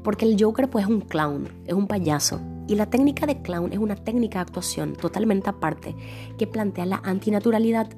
porque 0.03 0.23
el 0.23 0.41
Joker 0.41 0.69
pues 0.69 0.85
es 0.85 0.89
un 0.89 1.01
clown, 1.01 1.49
es 1.65 1.73
un 1.73 1.87
payaso. 1.87 2.39
Y 2.65 2.75
la 2.75 2.89
técnica 2.89 3.25
de 3.25 3.41
clown 3.41 3.73
es 3.73 3.79
una 3.79 3.95
técnica 3.95 4.39
de 4.39 4.43
actuación 4.43 4.95
totalmente 4.95 5.49
aparte, 5.49 5.95
que 6.37 6.47
plantea 6.47 6.85
la 6.85 7.01
antinaturalidad, 7.03 7.89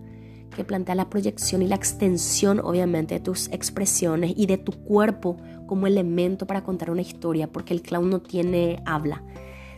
que 0.56 0.64
plantea 0.64 0.96
la 0.96 1.10
proyección 1.12 1.62
y 1.62 1.68
la 1.68 1.76
extensión 1.76 2.60
obviamente 2.64 3.14
de 3.14 3.20
tus 3.20 3.48
expresiones 3.52 4.34
y 4.36 4.48
de 4.48 4.58
tu 4.58 4.72
cuerpo 4.72 5.38
como 5.68 5.86
elemento 5.86 6.48
para 6.48 6.64
contar 6.64 6.90
una 6.90 7.02
historia, 7.02 7.52
porque 7.52 7.76
el 7.76 7.84
clown 7.84 8.10
no 8.10 8.22
tiene 8.22 8.82
habla 8.86 9.22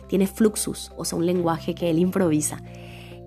tiene 0.08 0.26
fluxus, 0.26 0.92
o 0.96 1.04
sea, 1.04 1.18
un 1.18 1.26
lenguaje 1.26 1.74
que 1.74 1.90
él 1.90 1.98
improvisa. 1.98 2.62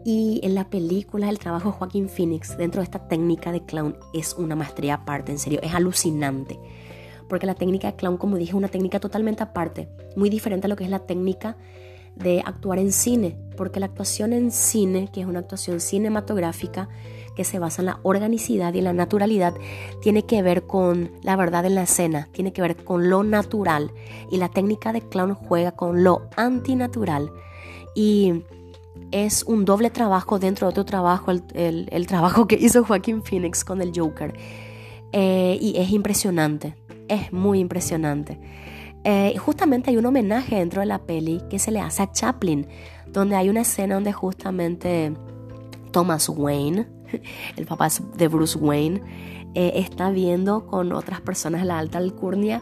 Y 0.03 0.39
en 0.43 0.55
la 0.55 0.69
película 0.69 1.29
el 1.29 1.38
trabajo 1.38 1.69
de 1.69 1.77
Joaquín 1.77 2.09
Phoenix 2.09 2.57
dentro 2.57 2.81
de 2.81 2.85
esta 2.85 3.07
técnica 3.07 3.51
de 3.51 3.63
clown 3.63 3.97
es 4.13 4.33
una 4.33 4.55
maestría 4.55 4.95
aparte, 4.95 5.31
en 5.31 5.39
serio, 5.39 5.59
es 5.61 5.73
alucinante. 5.73 6.59
Porque 7.29 7.45
la 7.45 7.55
técnica 7.55 7.91
de 7.91 7.95
clown, 7.95 8.17
como 8.17 8.38
dije, 8.38 8.51
es 8.51 8.55
una 8.55 8.67
técnica 8.67 9.00
totalmente 9.00 9.43
aparte, 9.43 9.89
muy 10.15 10.29
diferente 10.29 10.65
a 10.65 10.69
lo 10.69 10.75
que 10.75 10.83
es 10.83 10.89
la 10.89 11.05
técnica 11.05 11.55
de 12.15 12.41
actuar 12.45 12.79
en 12.79 12.91
cine, 12.91 13.38
porque 13.55 13.79
la 13.79 13.85
actuación 13.85 14.33
en 14.33 14.51
cine, 14.51 15.09
que 15.13 15.21
es 15.21 15.27
una 15.27 15.39
actuación 15.39 15.79
cinematográfica, 15.79 16.89
que 17.41 17.45
se 17.45 17.57
basa 17.57 17.81
en 17.81 17.88
la 17.88 18.00
organicidad 18.03 18.71
y 18.75 18.81
la 18.81 18.93
naturalidad, 18.93 19.55
tiene 20.00 20.27
que 20.27 20.43
ver 20.43 20.67
con 20.67 21.10
la 21.24 21.36
verdad 21.36 21.65
en 21.65 21.74
la 21.74 21.81
escena, 21.81 22.29
tiene 22.31 22.53
que 22.53 22.62
ver 22.62 22.75
con 22.75 23.10
lo 23.10 23.24
natural. 23.24 23.91
Y 24.29 24.38
la 24.38 24.50
técnica 24.50 24.93
de 24.93 25.01
clown 25.01 25.33
juega 25.33 25.71
con 25.71 26.03
lo 26.03 26.29
antinatural. 26.38 27.31
Y 27.95 28.43
es 29.10 29.41
un 29.41 29.65
doble 29.65 29.89
trabajo 29.89 30.38
dentro 30.38 30.67
de 30.67 30.69
otro 30.69 30.86
trabajo, 30.86 31.31
el, 31.31 32.07
trabajo 32.07 32.48
que 32.48 32.57
hizo 32.57 32.83
Joaquín 32.83 33.24
Phoenix 33.24 33.63
con 33.63 33.81
el 33.81 33.91
Joker. 33.95 34.38
Eh, 35.12 35.57
y 35.60 35.79
es 35.79 35.89
impresionante, 35.89 36.75
es 37.07 37.33
muy 37.33 37.57
impresionante. 37.57 38.39
Eh, 39.03 39.36
justamente 39.39 39.89
hay 39.89 39.98
un 39.98 40.05
homenaje 40.05 40.57
dentro 40.57 40.81
de 40.81 40.86
la 40.86 41.00
peli 41.00 41.41
que 41.50 41.57
se 41.57 41.71
le 41.71 41.79
hace 41.79 42.03
a 42.03 42.12
Chaplin, 42.12 42.67
donde 43.07 43.36
hay 43.36 43.50
una 43.50 43.62
escena 43.62 43.95
donde 43.95 44.13
justamente 44.13 45.12
Thomas 45.91 46.29
Wayne, 46.29 47.00
el 47.56 47.65
papá 47.65 47.89
de 48.18 48.27
Bruce 48.27 48.58
Wayne, 48.58 49.01
eh, 49.53 49.74
está 49.75 50.10
viendo 50.12 50.65
con 50.65 50.91
otras 50.94 51.22
personas 51.22 51.62
de 51.62 51.68
la 51.68 51.80
alta 51.80 51.98
alcurnia 51.98 52.62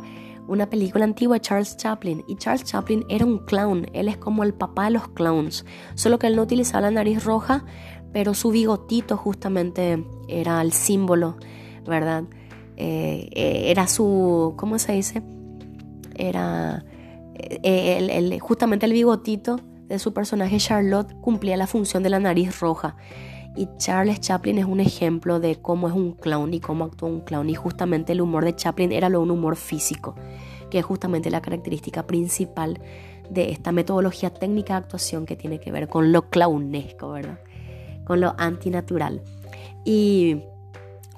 una 0.50 0.68
película 0.68 1.06
antigua 1.06 1.36
de 1.36 1.42
Charles 1.42 1.78
Chaplin. 1.78 2.24
Y 2.28 2.36
Charles 2.36 2.64
Chaplin 2.64 3.06
era 3.08 3.24
un 3.24 3.38
clown, 3.46 3.86
él 3.94 4.08
es 4.08 4.18
como 4.18 4.44
el 4.44 4.54
papá 4.54 4.86
de 4.86 4.92
los 4.92 5.08
clowns, 5.10 5.64
solo 5.94 6.18
que 6.18 6.28
él 6.28 6.36
no 6.36 6.42
utilizaba 6.42 6.82
la 6.82 6.92
nariz 6.92 7.24
roja, 7.24 7.64
pero 8.12 8.34
su 8.34 8.50
bigotito 8.50 9.16
justamente 9.16 10.04
era 10.28 10.62
el 10.62 10.74
símbolo, 10.74 11.38
¿verdad? 11.86 12.24
Eh, 12.78 13.30
eh, 13.32 13.64
era 13.68 13.88
su, 13.88 14.56
¿cómo 14.58 14.80
se 14.80 14.94
dice? 14.94 15.22
Era 16.16 16.84
justamente 18.42 18.86
el 18.86 18.94
bigotito 18.94 19.62
de 19.88 19.98
su 19.98 20.14
personaje 20.14 20.58
Charlotte 20.58 21.14
cumplía 21.22 21.56
la 21.58 21.68
función 21.68 22.04
de 22.04 22.10
la 22.10 22.20
nariz 22.20 22.60
roja. 22.60 22.96
Y 23.56 23.68
Charles 23.78 24.22
Chaplin 24.22 24.58
es 24.58 24.66
un 24.66 24.80
ejemplo 24.80 25.40
de 25.40 25.58
cómo 25.58 25.88
es 25.88 25.94
un 25.94 26.14
clown 26.14 26.54
y 26.54 26.60
cómo 26.60 26.86
actúa 26.86 27.10
un 27.10 27.22
clown. 27.22 27.50
Y 27.50 27.56
justamente 27.56 28.14
el 28.14 28.22
humor 28.22 28.46
de 28.46 28.56
Chaplin 28.56 28.92
era 28.92 29.10
lo 29.10 29.22
un 29.22 29.32
humor 29.32 29.56
físico, 29.56 30.16
que 30.70 30.80
es 30.80 30.86
justamente 30.86 31.30
la 31.30 31.42
característica 31.42 32.06
principal 32.06 32.80
de 33.30 33.52
esta 33.52 33.72
metodología 33.72 34.32
técnica 34.32 34.74
de 34.74 34.80
actuación 34.80 35.26
que 35.26 35.36
tiene 35.36 35.60
que 35.60 35.72
ver 35.72 35.88
con 35.88 36.12
lo 36.12 36.30
clownesco, 36.30 37.12
¿verdad? 37.12 37.40
Con 38.06 38.22
lo 38.22 38.34
antinatural. 38.38 39.22
Y 39.86 40.44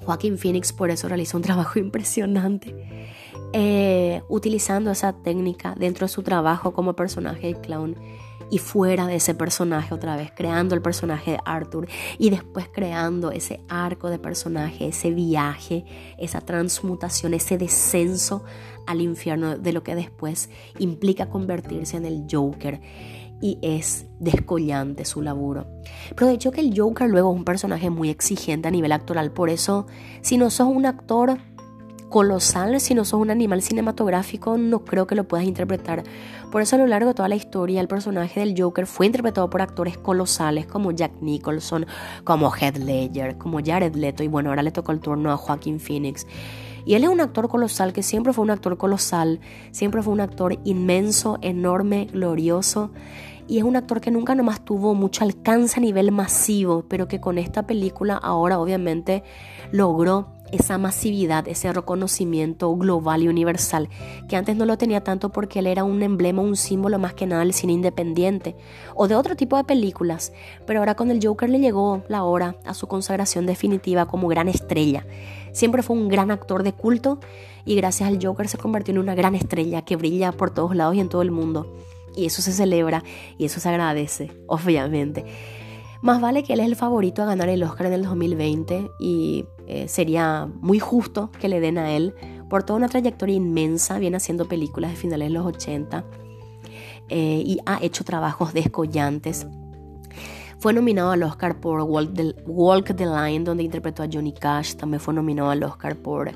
Joaquín 0.04 0.38
Phoenix 0.38 0.72
por 0.72 0.90
eso 0.90 1.08
realiza 1.08 1.36
un 1.36 1.42
trabajo 1.42 1.78
impresionante, 1.78 2.74
eh, 3.52 4.22
utilizando 4.28 4.90
esa 4.90 5.12
técnica 5.12 5.74
dentro 5.78 6.06
de 6.06 6.12
su 6.12 6.22
trabajo 6.22 6.72
como 6.72 6.94
personaje 6.94 7.48
de 7.48 7.60
clown 7.60 7.96
y 8.52 8.58
fuera 8.58 9.06
de 9.06 9.16
ese 9.16 9.34
personaje 9.34 9.94
otra 9.94 10.14
vez, 10.14 10.30
creando 10.36 10.74
el 10.74 10.82
personaje 10.82 11.30
de 11.30 11.38
Arthur 11.46 11.88
y 12.18 12.28
después 12.28 12.68
creando 12.70 13.30
ese 13.30 13.64
arco 13.66 14.10
de 14.10 14.18
personaje, 14.18 14.88
ese 14.88 15.10
viaje, 15.10 15.86
esa 16.18 16.42
transmutación, 16.42 17.32
ese 17.32 17.56
descenso 17.56 18.44
al 18.86 19.00
infierno 19.00 19.56
de 19.56 19.72
lo 19.72 19.82
que 19.82 19.94
después 19.94 20.50
implica 20.78 21.30
convertirse 21.30 21.96
en 21.96 22.04
el 22.04 22.26
Joker 22.30 22.82
y 23.40 23.58
es 23.62 24.04
descollante 24.20 25.06
su 25.06 25.22
laburo. 25.22 25.66
Pero 26.14 26.26
de 26.26 26.34
hecho 26.34 26.52
que 26.52 26.60
el 26.60 26.78
Joker 26.78 27.08
luego 27.08 27.32
es 27.32 27.36
un 27.38 27.46
personaje 27.46 27.88
muy 27.88 28.10
exigente 28.10 28.68
a 28.68 28.70
nivel 28.70 28.92
actoral, 28.92 29.32
por 29.32 29.48
eso 29.48 29.86
si 30.20 30.36
no 30.36 30.50
sos 30.50 30.68
un 30.68 30.84
actor 30.84 31.38
colosal, 32.12 32.78
si 32.78 32.94
no 32.94 33.06
sos 33.06 33.20
un 33.20 33.30
animal 33.30 33.62
cinematográfico, 33.62 34.58
no 34.58 34.84
creo 34.84 35.06
que 35.06 35.14
lo 35.14 35.24
puedas 35.24 35.46
interpretar. 35.46 36.04
Por 36.52 36.60
eso 36.60 36.76
a 36.76 36.78
lo 36.78 36.86
largo 36.86 37.08
de 37.08 37.14
toda 37.14 37.28
la 37.28 37.36
historia, 37.36 37.80
el 37.80 37.88
personaje 37.88 38.38
del 38.38 38.54
Joker 38.56 38.86
fue 38.86 39.06
interpretado 39.06 39.48
por 39.48 39.62
actores 39.62 39.96
colosales 39.96 40.66
como 40.66 40.92
Jack 40.92 41.12
Nicholson, 41.22 41.86
como 42.22 42.54
Heath 42.54 42.76
Ledger, 42.76 43.38
como 43.38 43.60
Jared 43.64 43.94
Leto, 43.96 44.22
y 44.22 44.28
bueno, 44.28 44.50
ahora 44.50 44.62
le 44.62 44.70
tocó 44.70 44.92
el 44.92 45.00
turno 45.00 45.32
a 45.32 45.38
Joaquin 45.38 45.80
Phoenix. 45.80 46.26
Y 46.84 46.94
él 46.94 47.04
es 47.04 47.08
un 47.08 47.22
actor 47.22 47.48
colosal, 47.48 47.94
que 47.94 48.02
siempre 48.02 48.34
fue 48.34 48.44
un 48.44 48.50
actor 48.50 48.76
colosal, 48.76 49.40
siempre 49.70 50.02
fue 50.02 50.12
un 50.12 50.20
actor 50.20 50.58
inmenso, 50.64 51.38
enorme, 51.40 52.08
glorioso. 52.12 52.90
Y 53.48 53.56
es 53.56 53.64
un 53.64 53.76
actor 53.76 54.02
que 54.02 54.10
nunca 54.10 54.34
nomás 54.34 54.64
tuvo 54.64 54.94
mucho 54.94 55.24
alcance 55.24 55.80
a 55.80 55.82
nivel 55.82 56.12
masivo, 56.12 56.84
pero 56.88 57.08
que 57.08 57.20
con 57.20 57.38
esta 57.38 57.66
película 57.66 58.16
ahora 58.16 58.58
obviamente 58.58 59.24
logró 59.72 60.28
esa 60.52 60.78
masividad, 60.78 61.48
ese 61.48 61.72
reconocimiento 61.72 62.74
global 62.76 63.22
y 63.22 63.28
universal, 63.28 63.88
que 64.28 64.36
antes 64.36 64.56
no 64.56 64.66
lo 64.66 64.78
tenía 64.78 65.02
tanto 65.02 65.30
porque 65.30 65.58
él 65.58 65.66
era 65.66 65.82
un 65.84 66.02
emblema, 66.02 66.42
un 66.42 66.56
símbolo 66.56 66.98
más 66.98 67.14
que 67.14 67.26
nada 67.26 67.40
del 67.40 67.54
cine 67.54 67.72
independiente 67.72 68.54
o 68.94 69.08
de 69.08 69.16
otro 69.16 69.34
tipo 69.34 69.56
de 69.56 69.64
películas, 69.64 70.32
pero 70.66 70.80
ahora 70.80 70.94
con 70.94 71.10
el 71.10 71.20
Joker 71.24 71.50
le 71.50 71.58
llegó 71.58 72.04
la 72.08 72.22
hora 72.22 72.56
a 72.64 72.74
su 72.74 72.86
consagración 72.86 73.46
definitiva 73.46 74.06
como 74.06 74.28
gran 74.28 74.48
estrella. 74.48 75.06
Siempre 75.52 75.82
fue 75.82 75.96
un 75.96 76.08
gran 76.08 76.30
actor 76.30 76.62
de 76.62 76.72
culto 76.72 77.18
y 77.64 77.76
gracias 77.76 78.08
al 78.08 78.18
Joker 78.22 78.48
se 78.48 78.58
convirtió 78.58 78.92
en 78.92 78.98
una 78.98 79.14
gran 79.14 79.34
estrella 79.34 79.82
que 79.82 79.96
brilla 79.96 80.32
por 80.32 80.50
todos 80.50 80.76
lados 80.76 80.94
y 80.94 81.00
en 81.00 81.08
todo 81.08 81.22
el 81.22 81.30
mundo. 81.30 81.76
Y 82.14 82.26
eso 82.26 82.42
se 82.42 82.52
celebra 82.52 83.02
y 83.38 83.46
eso 83.46 83.60
se 83.60 83.68
agradece, 83.68 84.32
obviamente. 84.46 85.24
Más 86.02 86.20
vale 86.20 86.42
que 86.42 86.54
él 86.54 86.60
es 86.60 86.66
el 86.66 86.76
favorito 86.76 87.22
a 87.22 87.26
ganar 87.26 87.48
el 87.48 87.62
Oscar 87.62 87.86
en 87.86 87.92
el 87.92 88.02
2020 88.02 88.90
y 88.98 89.46
eh, 89.68 89.86
sería 89.86 90.48
muy 90.60 90.80
justo 90.80 91.30
que 91.40 91.48
le 91.48 91.60
den 91.60 91.78
a 91.78 91.92
él 91.92 92.14
por 92.50 92.64
toda 92.64 92.76
una 92.76 92.88
trayectoria 92.88 93.36
inmensa, 93.36 93.98
viene 93.98 94.16
haciendo 94.16 94.48
películas 94.48 94.90
de 94.90 94.96
finales 94.96 95.28
de 95.28 95.34
los 95.34 95.46
80 95.46 96.04
eh, 97.08 97.42
y 97.46 97.58
ha 97.66 97.78
hecho 97.82 98.04
trabajos 98.04 98.52
descollantes. 98.52 99.46
Fue 100.58 100.72
nominado 100.72 101.12
al 101.12 101.22
Oscar 101.22 101.60
por 101.60 101.80
Walk 101.82 102.14
the, 102.96 103.06
Line, 103.06 103.44
donde 103.44 103.62
interpretó 103.62 104.02
a 104.02 104.08
Johnny 104.12 104.32
Cash. 104.32 104.74
También 104.74 105.00
fue 105.00 105.14
nominado 105.14 105.50
al 105.50 105.62
Oscar 105.62 105.96
por... 105.96 106.30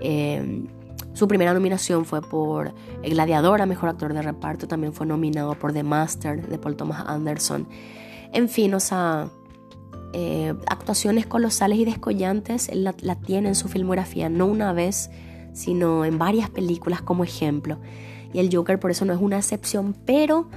Eh, 0.00 0.64
su 1.12 1.28
primera 1.28 1.52
nominación 1.52 2.04
fue 2.04 2.22
por 2.22 2.72
El 3.02 3.12
Gladiador 3.12 3.60
a 3.60 3.66
Mejor 3.66 3.90
Actor 3.90 4.14
de 4.14 4.22
Reparto. 4.22 4.66
También 4.66 4.92
fue 4.92 5.06
nominado 5.06 5.54
por 5.54 5.72
The 5.72 5.82
Master 5.82 6.48
de 6.48 6.58
Paul 6.58 6.76
Thomas 6.76 7.04
Anderson. 7.06 7.68
En 8.32 8.48
fin, 8.48 8.72
o 8.74 8.80
sea, 8.80 9.28
eh, 10.14 10.54
actuaciones 10.66 11.26
colosales 11.26 11.78
y 11.78 11.84
descollantes, 11.84 12.68
él 12.68 12.84
la, 12.84 13.14
tiene 13.14 13.48
en 13.48 13.54
su 13.54 13.68
filmografía, 13.68 14.28
no 14.28 14.46
una 14.46 14.72
vez, 14.72 15.10
sino 15.52 16.04
en 16.04 16.18
varias 16.18 16.50
películas 16.50 17.02
como 17.02 17.24
ejemplo. 17.24 17.78
Y 18.32 18.38
el 18.38 18.54
Joker 18.54 18.78
por 18.78 18.90
eso 18.90 19.04
no 19.04 19.12
es 19.12 19.20
una 19.20 19.38
excepción, 19.38 19.94
pero 20.06 20.48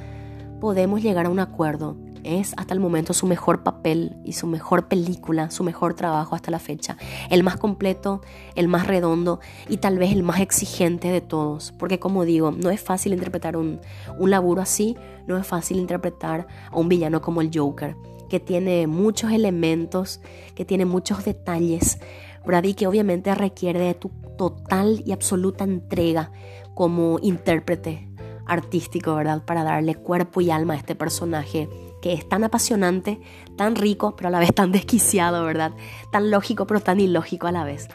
podemos 0.60 1.02
llegar 1.02 1.26
a 1.26 1.30
un 1.30 1.40
acuerdo. 1.40 1.98
Es 2.26 2.56
hasta 2.58 2.74
el 2.74 2.80
momento 2.80 3.14
su 3.14 3.28
mejor 3.28 3.62
papel 3.62 4.18
y 4.26 4.34
su 4.34 4.48
mejor 4.48 4.88
película, 4.88 5.52
su 5.52 5.64
mejor 5.64 5.94
trabajo 5.94 6.34
hasta 6.34 6.50
la 6.50 6.58
fecha. 6.58 6.98
El 7.30 7.44
más 7.44 7.58
completo, 7.58 8.22
el 8.56 8.68
más 8.68 8.88
redondo 8.88 9.40
y 9.70 9.78
tal 9.78 10.00
vez 10.00 10.12
el 10.12 10.24
más 10.24 10.40
exigente 10.40 11.10
de 11.10 11.22
todos. 11.22 11.72
Porque 11.78 12.00
como 12.00 12.26
digo, 12.26 12.50
no 12.50 12.72
es 12.72 12.82
fácil 12.82 13.14
interpretar 13.14 13.56
un, 13.56 13.80
un 14.18 14.32
laburo 14.32 14.64
así, 14.64 14.98
no 15.28 15.38
es 15.38 15.46
fácil 15.46 15.78
interpretar 15.78 16.48
a 16.72 16.76
un 16.76 16.90
villano 16.90 17.22
como 17.22 17.42
el 17.42 17.52
Joker, 17.54 17.96
que 18.28 18.40
tiene 18.40 18.88
muchos 18.88 19.32
elementos, 19.32 20.20
que 20.56 20.66
tiene 20.66 20.86
muchos 20.86 21.26
detalles, 21.26 22.00
¿verdad? 22.44 22.64
Que 22.76 22.88
obviamente 22.88 23.36
requiere 23.36 23.80
de 23.80 23.94
tu 23.94 24.10
total 24.36 25.04
y 25.06 25.12
absoluta 25.12 25.64
entrega 25.64 26.32
como 26.74 27.20
intérprete 27.22 28.10
artístico, 28.48 29.14
¿verdad? 29.14 29.44
Para 29.46 29.64
darle 29.64 29.94
cuerpo 29.94 30.42
y 30.42 30.50
alma 30.50 30.74
a 30.74 30.78
este 30.78 30.96
personaje 30.96 31.70
que 32.06 32.14
es 32.14 32.30
tan 32.30 32.44
apasionante, 32.44 33.20
tan 33.58 33.76
rico, 33.76 34.16
pero 34.16 34.28
a 34.28 34.32
la 34.32 34.38
vez 34.38 34.54
tan 34.54 34.72
desquiciado, 34.72 35.44
¿verdad? 35.44 35.72
Tan 36.12 36.30
lógico, 36.30 36.68
pero 36.68 36.80
tan 36.80 37.00
ilógico 37.00 37.48
a 37.48 37.52
la 37.52 37.64
vez. 37.64 37.88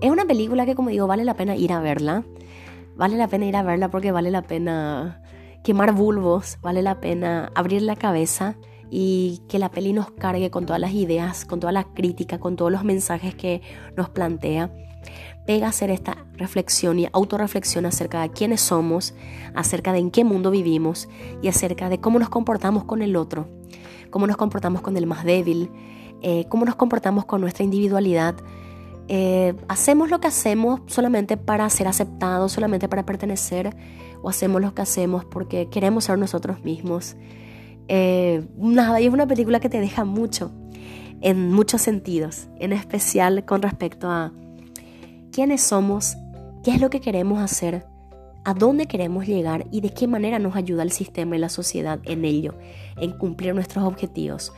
Es 0.00 0.10
una 0.10 0.24
película 0.24 0.66
que, 0.66 0.74
como 0.74 0.90
digo, 0.90 1.06
vale 1.06 1.22
la 1.22 1.34
pena 1.34 1.54
ir 1.54 1.72
a 1.72 1.78
verla. 1.78 2.24
Vale 2.96 3.16
la 3.16 3.28
pena 3.28 3.46
ir 3.46 3.54
a 3.54 3.62
verla 3.62 3.88
porque 3.88 4.10
vale 4.10 4.32
la 4.32 4.42
pena 4.42 5.22
quemar 5.62 5.92
bulbos, 5.92 6.58
vale 6.60 6.82
la 6.82 7.00
pena 7.00 7.52
abrir 7.54 7.82
la 7.82 7.94
cabeza 7.94 8.56
y 8.90 9.42
que 9.48 9.60
la 9.60 9.70
peli 9.70 9.92
nos 9.92 10.10
cargue 10.10 10.50
con 10.50 10.66
todas 10.66 10.80
las 10.80 10.92
ideas, 10.92 11.44
con 11.44 11.60
toda 11.60 11.70
la 11.70 11.84
crítica, 11.84 12.40
con 12.40 12.56
todos 12.56 12.72
los 12.72 12.82
mensajes 12.82 13.36
que 13.36 13.62
nos 13.96 14.08
plantea. 14.08 14.72
Pega 15.50 15.66
hacer 15.66 15.90
esta 15.90 16.16
reflexión 16.36 17.00
y 17.00 17.08
autorreflexión 17.12 17.84
acerca 17.84 18.22
de 18.22 18.30
quiénes 18.30 18.60
somos, 18.60 19.14
acerca 19.52 19.92
de 19.92 19.98
en 19.98 20.12
qué 20.12 20.22
mundo 20.22 20.52
vivimos 20.52 21.08
y 21.42 21.48
acerca 21.48 21.88
de 21.88 21.98
cómo 21.98 22.20
nos 22.20 22.28
comportamos 22.28 22.84
con 22.84 23.02
el 23.02 23.16
otro, 23.16 23.48
cómo 24.10 24.28
nos 24.28 24.36
comportamos 24.36 24.80
con 24.80 24.96
el 24.96 25.08
más 25.08 25.24
débil, 25.24 25.68
eh, 26.22 26.44
cómo 26.48 26.64
nos 26.64 26.76
comportamos 26.76 27.24
con 27.24 27.40
nuestra 27.40 27.64
individualidad. 27.64 28.36
Eh, 29.08 29.56
hacemos 29.66 30.08
lo 30.08 30.20
que 30.20 30.28
hacemos 30.28 30.82
solamente 30.86 31.36
para 31.36 31.68
ser 31.68 31.88
aceptados, 31.88 32.52
solamente 32.52 32.88
para 32.88 33.04
pertenecer 33.04 33.74
o 34.22 34.28
hacemos 34.28 34.62
lo 34.62 34.72
que 34.72 34.82
hacemos 34.82 35.24
porque 35.24 35.68
queremos 35.68 36.04
ser 36.04 36.16
nosotros 36.16 36.62
mismos. 36.62 37.16
Eh, 37.88 38.46
nada, 38.56 39.00
y 39.00 39.06
es 39.06 39.12
una 39.12 39.26
película 39.26 39.58
que 39.58 39.68
te 39.68 39.80
deja 39.80 40.04
mucho, 40.04 40.52
en 41.22 41.50
muchos 41.50 41.82
sentidos, 41.82 42.46
en 42.60 42.72
especial 42.72 43.44
con 43.44 43.62
respecto 43.62 44.08
a 44.08 44.32
quiénes 45.32 45.62
somos, 45.62 46.16
qué 46.62 46.72
es 46.72 46.80
lo 46.80 46.90
que 46.90 47.00
queremos 47.00 47.40
hacer, 47.40 47.86
a 48.44 48.54
dónde 48.54 48.86
queremos 48.86 49.26
llegar 49.26 49.66
y 49.70 49.80
de 49.80 49.90
qué 49.90 50.06
manera 50.06 50.38
nos 50.38 50.56
ayuda 50.56 50.82
el 50.82 50.92
sistema 50.92 51.36
y 51.36 51.38
la 51.38 51.48
sociedad 51.48 52.00
en 52.04 52.24
ello, 52.24 52.54
en 52.96 53.12
cumplir 53.12 53.54
nuestros 53.54 53.84
objetivos. 53.84 54.52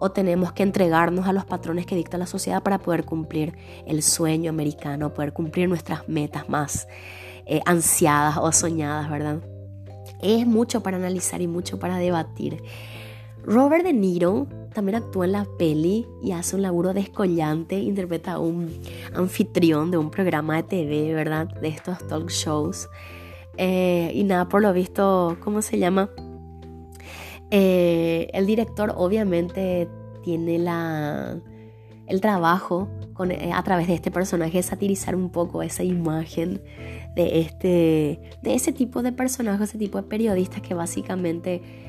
O 0.00 0.10
tenemos 0.10 0.52
que 0.52 0.62
entregarnos 0.62 1.26
a 1.26 1.32
los 1.32 1.44
patrones 1.44 1.86
que 1.86 1.96
dicta 1.96 2.18
la 2.18 2.26
sociedad 2.26 2.62
para 2.62 2.78
poder 2.78 3.04
cumplir 3.04 3.56
el 3.86 4.02
sueño 4.02 4.50
americano, 4.50 5.12
poder 5.12 5.32
cumplir 5.32 5.68
nuestras 5.68 6.08
metas 6.08 6.48
más 6.48 6.86
eh, 7.46 7.60
ansiadas 7.64 8.36
o 8.36 8.52
soñadas, 8.52 9.10
¿verdad? 9.10 9.40
Es 10.20 10.46
mucho 10.46 10.82
para 10.82 10.96
analizar 10.96 11.40
y 11.40 11.46
mucho 11.46 11.78
para 11.78 11.98
debatir. 11.98 12.62
Robert 13.48 13.82
De 13.82 13.94
Niro 13.94 14.46
también 14.74 14.96
actúa 14.96 15.24
en 15.24 15.32
la 15.32 15.46
peli 15.58 16.06
y 16.22 16.32
hace 16.32 16.54
un 16.54 16.60
laburo 16.60 16.92
descollante, 16.92 17.78
interpreta 17.78 18.32
a 18.32 18.38
un 18.38 18.70
anfitrión 19.14 19.90
de 19.90 19.96
un 19.96 20.10
programa 20.10 20.56
de 20.56 20.64
TV, 20.64 21.14
¿verdad? 21.14 21.48
De 21.62 21.68
estos 21.68 22.06
talk 22.06 22.28
shows. 22.28 22.90
Eh, 23.56 24.12
y 24.14 24.24
nada, 24.24 24.50
por 24.50 24.60
lo 24.60 24.70
visto, 24.74 25.38
¿cómo 25.40 25.62
se 25.62 25.78
llama? 25.78 26.10
Eh, 27.50 28.28
el 28.34 28.44
director 28.44 28.92
obviamente 28.94 29.88
tiene 30.22 30.58
la, 30.58 31.40
el 32.06 32.20
trabajo 32.20 32.90
a 33.54 33.62
través 33.62 33.86
de 33.86 33.94
este 33.94 34.10
personaje 34.10 34.62
satirizar 34.62 35.16
un 35.16 35.30
poco 35.30 35.62
esa 35.62 35.84
imagen 35.84 36.60
de, 37.16 37.40
este, 37.40 38.20
de 38.42 38.54
ese 38.54 38.72
tipo 38.72 39.02
de 39.02 39.12
personajes, 39.12 39.70
ese 39.70 39.78
tipo 39.78 39.96
de 39.96 40.06
periodistas 40.06 40.60
que 40.60 40.74
básicamente 40.74 41.87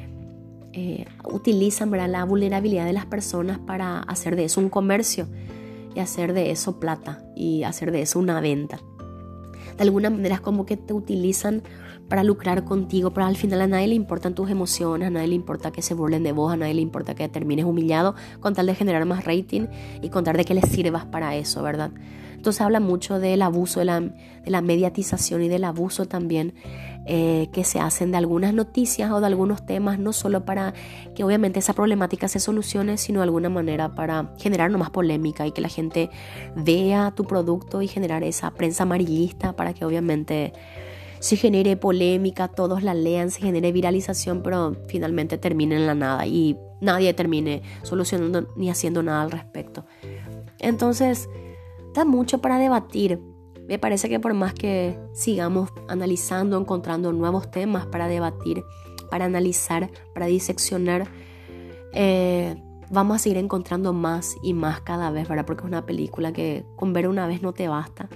eh, 0.73 1.05
utilizan 1.23 1.91
la 1.91 2.23
vulnerabilidad 2.25 2.85
de 2.85 2.93
las 2.93 3.05
personas 3.05 3.59
para 3.59 3.99
hacer 3.99 4.35
de 4.35 4.45
eso 4.45 4.61
un 4.61 4.69
comercio 4.69 5.27
y 5.95 5.99
hacer 5.99 6.33
de 6.33 6.51
eso 6.51 6.79
plata 6.79 7.23
y 7.35 7.63
hacer 7.63 7.91
de 7.91 8.01
eso 8.01 8.19
una 8.19 8.39
venta. 8.41 8.79
De 9.77 9.83
alguna 9.83 10.09
manera 10.09 10.35
es 10.35 10.41
como 10.41 10.65
que 10.65 10.77
te 10.77 10.93
utilizan 10.93 11.63
para 12.09 12.23
lucrar 12.23 12.65
contigo, 12.65 13.11
pero 13.11 13.27
al 13.27 13.37
final 13.37 13.61
a 13.61 13.67
nadie 13.67 13.87
le 13.87 13.95
importan 13.95 14.33
tus 14.33 14.49
emociones, 14.49 15.07
a 15.07 15.11
nadie 15.11 15.27
le 15.29 15.35
importa 15.35 15.71
que 15.71 15.81
se 15.81 15.93
burlen 15.93 16.23
de 16.23 16.31
vos, 16.31 16.51
a 16.51 16.57
nadie 16.57 16.73
le 16.73 16.81
importa 16.81 17.15
que 17.15 17.29
termines 17.29 17.65
humillado, 17.65 18.15
con 18.39 18.53
tal 18.55 18.65
de 18.65 18.75
generar 18.75 19.05
más 19.05 19.25
rating 19.25 19.67
y 20.01 20.09
con 20.09 20.23
tal 20.23 20.35
de 20.35 20.43
que 20.43 20.55
les 20.55 20.65
sirvas 20.65 21.05
para 21.05 21.35
eso, 21.35 21.61
¿verdad? 21.61 21.91
Entonces 22.39 22.61
habla 22.61 22.79
mucho 22.79 23.19
del 23.19 23.41
abuso, 23.41 23.79
de 23.79 23.85
la, 23.85 24.61
mediatización 24.61 25.43
y 25.43 25.49
del 25.49 25.65
abuso 25.65 26.05
también 26.05 26.53
eh, 27.05 27.49
que 27.51 27.63
se 27.63 27.79
hacen 27.79 28.11
de 28.11 28.17
algunas 28.17 28.53
noticias 28.53 29.11
o 29.11 29.19
de 29.19 29.27
algunos 29.27 29.65
temas, 29.65 29.99
no 29.99 30.13
solo 30.13 30.45
para 30.45 30.73
que 31.15 31.23
obviamente 31.23 31.59
esa 31.59 31.73
problemática 31.73 32.27
se 32.27 32.39
solucione, 32.39 32.97
sino 32.97 33.19
de 33.19 33.23
alguna 33.23 33.49
manera 33.49 33.95
para 33.95 34.33
generar 34.37 34.69
más 34.71 34.89
polémica 34.91 35.47
y 35.47 35.51
que 35.51 35.61
la 35.61 35.69
gente 35.69 36.09
vea 36.55 37.11
tu 37.15 37.25
producto 37.25 37.81
y 37.81 37.87
generar 37.87 38.23
esa 38.23 38.51
prensa 38.51 38.83
amarillista 38.83 39.55
para 39.55 39.73
que 39.73 39.85
obviamente 39.85 40.53
se 41.19 41.35
genere 41.35 41.75
polémica, 41.75 42.47
todos 42.47 42.81
la 42.83 42.93
lean, 42.93 43.29
se 43.31 43.41
genere 43.41 43.71
viralización, 43.71 44.41
pero 44.41 44.75
finalmente 44.87 45.37
termine 45.37 45.75
en 45.75 45.87
la 45.87 45.95
nada 45.95 46.25
y 46.25 46.57
nadie 46.81 47.13
termine 47.13 47.61
solucionando 47.83 48.47
ni 48.55 48.69
haciendo 48.69 49.03
nada 49.03 49.21
al 49.21 49.31
respecto. 49.31 49.85
Entonces, 50.59 51.29
da 51.93 52.05
mucho 52.05 52.39
para 52.39 52.57
debatir. 52.57 53.19
Me 53.69 53.77
parece 53.77 54.09
que 54.09 54.19
por 54.19 54.33
más 54.33 54.55
que 54.55 54.99
sigamos 55.13 55.69
analizando, 55.87 56.59
encontrando 56.59 57.13
nuevos 57.13 57.51
temas 57.51 57.85
para 57.85 58.07
debatir, 58.07 58.63
para 59.11 59.25
analizar, 59.25 59.91
para 60.15 60.25
diseccionar, 60.25 61.07
eh, 61.93 62.55
vamos 62.89 63.17
a 63.17 63.19
seguir 63.19 63.37
encontrando 63.37 63.93
más 63.93 64.35
y 64.41 64.55
más 64.55 64.81
cada 64.81 65.11
vez, 65.11 65.29
¿verdad? 65.29 65.45
Porque 65.45 65.61
es 65.61 65.67
una 65.67 65.85
película 65.85 66.33
que 66.33 66.65
con 66.75 66.93
ver 66.93 67.07
una 67.07 67.27
vez 67.27 67.43
no 67.43 67.53
te 67.53 67.67
basta 67.67 68.09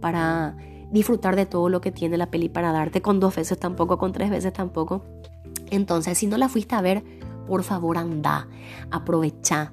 para 0.00 0.56
disfrutar 0.92 1.34
de 1.34 1.46
todo 1.46 1.68
lo 1.68 1.80
que 1.80 1.90
tiene 1.90 2.16
la 2.16 2.30
peli 2.30 2.48
para 2.48 2.70
darte, 2.70 3.02
con 3.02 3.18
dos 3.18 3.34
veces 3.34 3.58
tampoco, 3.58 3.98
con 3.98 4.12
tres 4.12 4.30
veces 4.30 4.52
tampoco. 4.52 5.02
Entonces, 5.68 6.16
si 6.16 6.28
no 6.28 6.38
la 6.38 6.48
fuiste 6.48 6.76
a 6.76 6.80
ver, 6.80 7.02
por 7.48 7.64
favor 7.64 7.98
anda, 7.98 8.46
aprovecha 8.92 9.72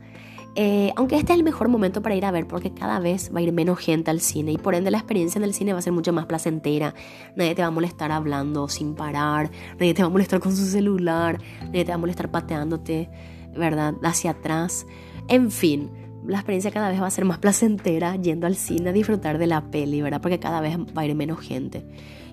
Eh, 0.55 0.93
aunque 0.95 1.15
este 1.15 1.33
es 1.33 1.39
el 1.39 1.43
mejor 1.43 1.67
momento 1.67 2.03
para 2.03 2.15
ir 2.15 2.25
a 2.25 2.31
ver 2.31 2.47
porque 2.47 2.71
cada 2.71 2.99
vez 2.99 3.31
va 3.33 3.39
a 3.39 3.41
ir 3.41 3.51
menos 3.51 3.79
gente 3.79 4.11
al 4.11 4.19
cine 4.19 4.51
y 4.51 4.57
por 4.57 4.75
ende 4.75 4.91
la 4.91 4.99
experiencia 4.99 5.39
en 5.39 5.45
el 5.45 5.53
cine 5.53 5.73
va 5.73 5.79
a 5.79 5.81
ser 5.81 5.93
mucho 5.93 6.13
más 6.13 6.27
placentera. 6.27 6.93
Nadie 7.35 7.55
te 7.55 7.63
va 7.63 7.69
a 7.69 7.71
molestar 7.71 8.11
hablando 8.11 8.67
sin 8.67 8.93
parar, 8.93 9.49
nadie 9.79 9.95
te 9.95 10.03
va 10.03 10.07
a 10.07 10.11
molestar 10.11 10.39
con 10.39 10.55
su 10.55 10.65
celular, 10.65 11.39
nadie 11.61 11.85
te 11.85 11.91
va 11.91 11.95
a 11.95 11.99
molestar 11.99 12.29
pateándote, 12.29 13.09
¿verdad? 13.57 13.95
Hacia 14.03 14.31
atrás. 14.31 14.85
En 15.27 15.49
fin, 15.49 15.89
la 16.25 16.37
experiencia 16.37 16.69
cada 16.69 16.89
vez 16.89 17.01
va 17.01 17.07
a 17.07 17.11
ser 17.11 17.25
más 17.25 17.39
placentera 17.39 18.15
yendo 18.15 18.45
al 18.45 18.55
cine 18.55 18.91
a 18.91 18.93
disfrutar 18.93 19.39
de 19.39 19.47
la 19.47 19.71
peli, 19.71 20.03
¿verdad? 20.03 20.21
Porque 20.21 20.39
cada 20.39 20.61
vez 20.61 20.77
va 20.77 21.01
a 21.01 21.05
ir 21.05 21.15
menos 21.15 21.39
gente. 21.39 21.83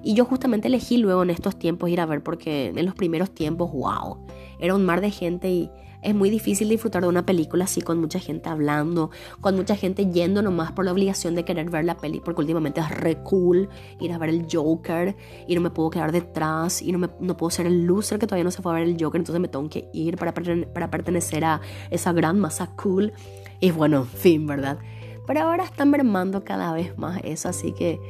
Y 0.03 0.15
yo 0.15 0.27
justamente 0.27 0.69
elegí 0.69 0.99
luego 0.99 1.23
en 1.23 1.31
estos 1.31 1.59
tiempos 1.59 1.89
ir 1.89 2.01
a 2.01 2.07
ver 2.07 2.23
porque 2.23 2.73
en 2.75 2.85
los 2.85 2.95
primeros 2.95 3.31
tiempos, 3.33 3.73
wow, 3.73 4.19
era 4.59 4.75
un 4.75 4.85
mar 4.85 5.01
de 5.01 5.11
gente 5.11 5.51
y 5.51 5.71
es 6.03 6.15
muy 6.15 6.31
difícil 6.31 6.69
disfrutar 6.69 7.03
de 7.03 7.09
una 7.09 7.27
película 7.27 7.65
así 7.65 7.81
con 7.81 8.01
mucha 8.01 8.19
gente 8.19 8.49
hablando, 8.49 9.11
con 9.41 9.57
mucha 9.57 9.77
gente 9.77 10.07
yendo 10.07 10.43
nomás 10.43 10.73
por 10.73 10.85
la 10.85 10.93
obligación 10.93 11.35
de 11.35 11.45
querer 11.45 11.71
ver 11.71 11.85
la 11.85 11.97
peli, 11.97 12.21
porque 12.21 12.41
últimamente 12.41 12.81
es 12.81 12.91
re 12.91 13.23
cool 13.23 13.69
ir 14.01 14.13
a 14.13 14.19
ver 14.19 14.31
el 14.31 14.47
Joker 14.51 15.17
y 15.47 15.55
no 15.55 15.61
me 15.61 15.71
puedo 15.71 15.91
quedar 15.91 16.13
detrás 16.13 16.83
y 16.83 16.93
no, 16.93 16.99
me, 16.99 17.09
no 17.21 17.37
puedo 17.37 17.51
ser 17.51 17.67
el 17.67 17.85
loser 17.85 18.19
que 18.19 18.27
todavía 18.27 18.45
no 18.45 18.51
se 18.51 18.63
fue 18.63 18.73
a 18.73 18.77
ver 18.77 18.89
el 18.89 18.97
Joker, 18.99 19.21
entonces 19.21 19.41
me 19.41 19.49
tengo 19.49 19.69
que 19.69 19.89
ir 19.93 20.17
para, 20.17 20.33
para 20.33 20.91
pertenecer 20.91 21.45
a 21.45 21.61
esa 21.91 22.13
gran 22.13 22.39
masa 22.41 22.75
cool. 22.77 23.13
Y 23.61 23.71
bueno, 23.71 23.99
en 23.99 24.07
fin, 24.07 24.47
¿verdad? 24.47 24.79
Pero 25.27 25.41
ahora 25.43 25.65
están 25.65 25.91
mermando 25.91 26.45
cada 26.45 26.73
vez 26.73 26.97
más 26.99 27.21
eso, 27.25 27.49
así 27.49 27.73
que 27.73 28.01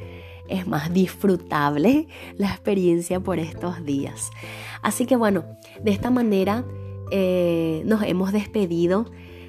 es 0.47 0.67
más 0.67 0.93
disfrutable 0.93 2.07
la 2.37 2.47
experiencia 2.47 3.19
por 3.19 3.39
estos 3.39 3.85
días. 3.85 4.31
Así 4.81 5.05
que 5.05 5.15
bueno, 5.15 5.45
de 5.83 5.91
esta 5.91 6.09
manera 6.09 6.65
eh, 7.11 7.83
nos 7.85 8.01
hemos 8.03 8.31
despedido 8.31 9.05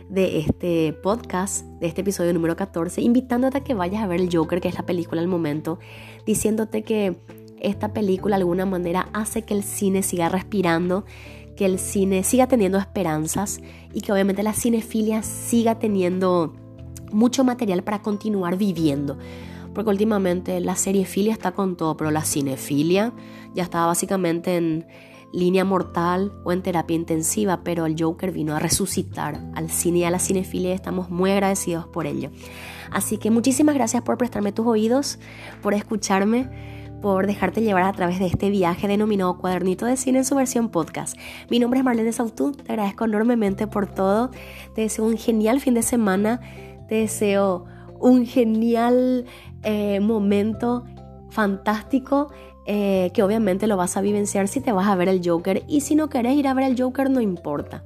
de 0.09 0.41
este 0.41 0.93
podcast, 0.93 1.65
de 1.81 1.87
este 1.87 2.03
episodio 2.03 2.35
número 2.35 2.55
14, 2.55 3.01
invitándote 3.01 3.59
a 3.59 3.65
que 3.65 3.73
vayas 3.73 4.03
a 4.03 4.07
ver 4.07 4.21
el 4.21 4.29
Joker, 4.31 4.61
que 4.61 4.69
es 4.69 4.75
la 4.75 4.85
película 4.85 5.23
al 5.23 5.29
momento, 5.29 5.79
diciéndote 6.27 6.83
que 6.83 7.17
esta 7.61 7.95
película 7.95 8.37
de 8.37 8.43
alguna 8.43 8.67
manera 8.67 9.09
hace 9.15 9.43
que 9.43 9.55
el 9.55 9.63
cine 9.63 10.03
siga 10.03 10.29
respirando, 10.29 11.05
que 11.57 11.65
el 11.65 11.79
cine 11.79 12.25
siga 12.25 12.47
teniendo 12.47 12.79
esperanzas 12.79 13.61
y 13.95 14.01
que 14.01 14.13
obviamente 14.13 14.43
la 14.43 14.53
cinefilia 14.53 15.23
siga 15.23 15.79
teniendo 15.79 16.53
mucho 17.13 17.45
material 17.45 17.83
para 17.83 18.03
continuar 18.03 18.57
viviendo. 18.57 19.17
Porque 19.73 19.91
últimamente 19.91 20.61
la 20.61 20.77
seriefilia 20.77 21.33
está 21.33 21.53
con 21.53 21.77
todo, 21.77 21.97
pero 21.97 22.11
la 22.11 22.25
cinefilia 22.25 23.13
ya 23.55 23.63
estaba 23.63 23.87
básicamente 23.87 24.57
en 24.57 24.87
línea 25.33 25.65
mortal 25.65 26.33
o 26.45 26.53
en 26.53 26.63
terapia 26.63 26.95
intensiva, 26.95 27.63
pero 27.65 27.87
el 27.87 27.97
Joker 27.99 28.33
vino 28.33 28.55
a 28.55 28.59
resucitar 28.59 29.41
al 29.55 29.71
cine 29.71 30.01
y 30.01 30.05
a 30.05 30.11
la 30.11 30.19
cinefilia 30.19 30.71
y 30.71 30.75
estamos 30.75 31.11
muy 31.11 31.31
agradecidos 31.31 31.87
por 31.87 32.07
ello. 32.07 32.31
Así 32.91 33.17
que 33.19 33.31
muchísimas 33.31 33.75
gracias 33.75 34.03
por 34.03 34.19
prestarme 34.19 34.53
tus 34.53 34.67
oídos, 34.67 35.19
por 35.63 35.75
escucharme 35.75 36.73
por 37.03 37.27
dejarte 37.27 37.61
llevar 37.61 37.83
a 37.83 37.93
través 37.93 38.21
de 38.21 38.27
este 38.27 38.49
viaje 38.49 38.87
denominado 38.87 39.37
Cuadernito 39.37 39.85
de 39.85 39.97
Cine 39.97 40.19
en 40.19 40.25
su 40.25 40.37
versión 40.37 40.71
podcast. 40.71 41.19
Mi 41.51 41.59
nombre 41.59 41.81
es 41.81 41.85
Marlene 41.85 42.13
Sautú, 42.13 42.53
te 42.53 42.73
agradezco 42.73 43.05
enormemente 43.05 43.67
por 43.67 43.89
todo, 43.89 44.31
te 44.75 44.83
deseo 44.83 45.05
un 45.05 45.19
genial 45.19 45.61
fin 45.61 45.75
de 45.75 45.83
semana, 45.83 46.41
te 46.89 46.95
deseo 46.95 47.65
un 47.99 48.25
genial 48.25 49.27
eh, 49.65 49.99
momento 50.01 50.85
fantástico 51.31 52.31
eh, 52.67 53.11
que 53.15 53.23
obviamente 53.23 53.67
lo 53.67 53.77
vas 53.77 53.97
a 53.97 54.01
vivenciar 54.01 54.49
si 54.49 54.61
te 54.61 54.73
vas 54.73 54.89
a 54.89 54.97
ver 54.97 55.09
el 55.09 55.21
Joker 55.25 55.63
y 55.69 55.81
si 55.81 55.95
no 55.95 56.09
querés 56.09 56.35
ir 56.35 56.49
a 56.49 56.55
ver 56.55 56.65
el 56.65 56.81
Joker 56.81 57.11
no 57.11 57.21
importa. 57.21 57.83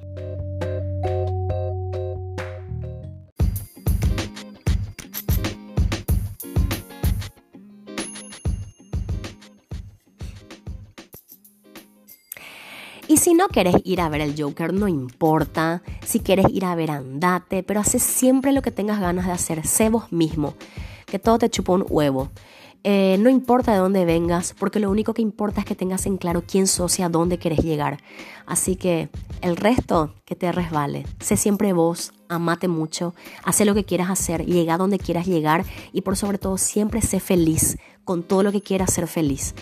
Y 13.09 13.19
si 13.19 13.35
no 13.35 13.47
querés 13.49 13.77
ir 13.85 14.01
a 14.01 14.09
ver 14.09 14.21
el 14.21 14.35
Joker, 14.37 14.73
no 14.73 14.89
importa. 14.89 15.83
Si 16.05 16.21
quieres 16.21 16.47
ir 16.51 16.65
a 16.65 16.75
ver, 16.75 16.91
andate. 16.91 17.63
Pero 17.63 17.81
hace 17.81 17.99
siempre 18.01 18.53
lo 18.53 18.63
que 18.63 18.73
tengas 18.73 19.01
ganas 19.01 19.27
de 19.27 19.33
hacer. 19.33 19.65
Sé 19.67 19.89
vos 19.91 20.11
mismo. 20.13 20.55
Que 21.07 21.21
todo 21.21 21.39
te 21.39 21.49
chupa 21.49 21.73
un 21.73 21.87
huevo. 21.89 22.31
Eh, 22.89 23.19
no 23.19 23.31
importa 23.31 23.73
de 23.73 23.79
dónde 23.79 24.05
vengas, 24.05 24.55
porque 24.57 24.79
lo 24.79 24.93
único 24.93 25.13
que 25.13 25.21
importa 25.21 25.59
es 25.59 25.67
que 25.67 25.75
tengas 25.75 26.07
en 26.07 26.19
claro 26.19 26.45
quién 26.47 26.69
sos 26.69 27.01
y 27.01 27.03
a 27.03 27.09
dónde 27.09 27.37
quieres 27.37 27.65
llegar. 27.65 27.99
Así 28.47 28.77
que 28.77 29.09
el 29.41 29.57
resto 29.57 30.15
que 30.25 30.37
te 30.37 30.53
resbale. 30.53 31.05
Sé 31.19 31.37
siempre 31.37 31.73
vos, 31.73 32.13
amate 32.29 32.69
mucho, 32.69 33.13
haz 33.43 33.59
lo 33.65 33.75
que 33.75 33.83
quieras 33.83 34.09
hacer, 34.09 34.47
llega 34.47 34.75
a 34.75 34.79
donde 34.79 35.01
quieras 35.01 35.27
llegar 35.27 35.65
y 35.93 36.03
por 36.03 36.17
sobre 36.17 36.39
todo 36.39 36.59
siempre 36.59 37.03
sé 37.03 37.19
feliz 37.19 37.77
con 38.05 38.23
todo 38.23 38.45
lo 38.45 38.53
que 38.53 38.63
quieras 38.63 38.93
ser 38.93 39.09
feliz. 39.09 39.57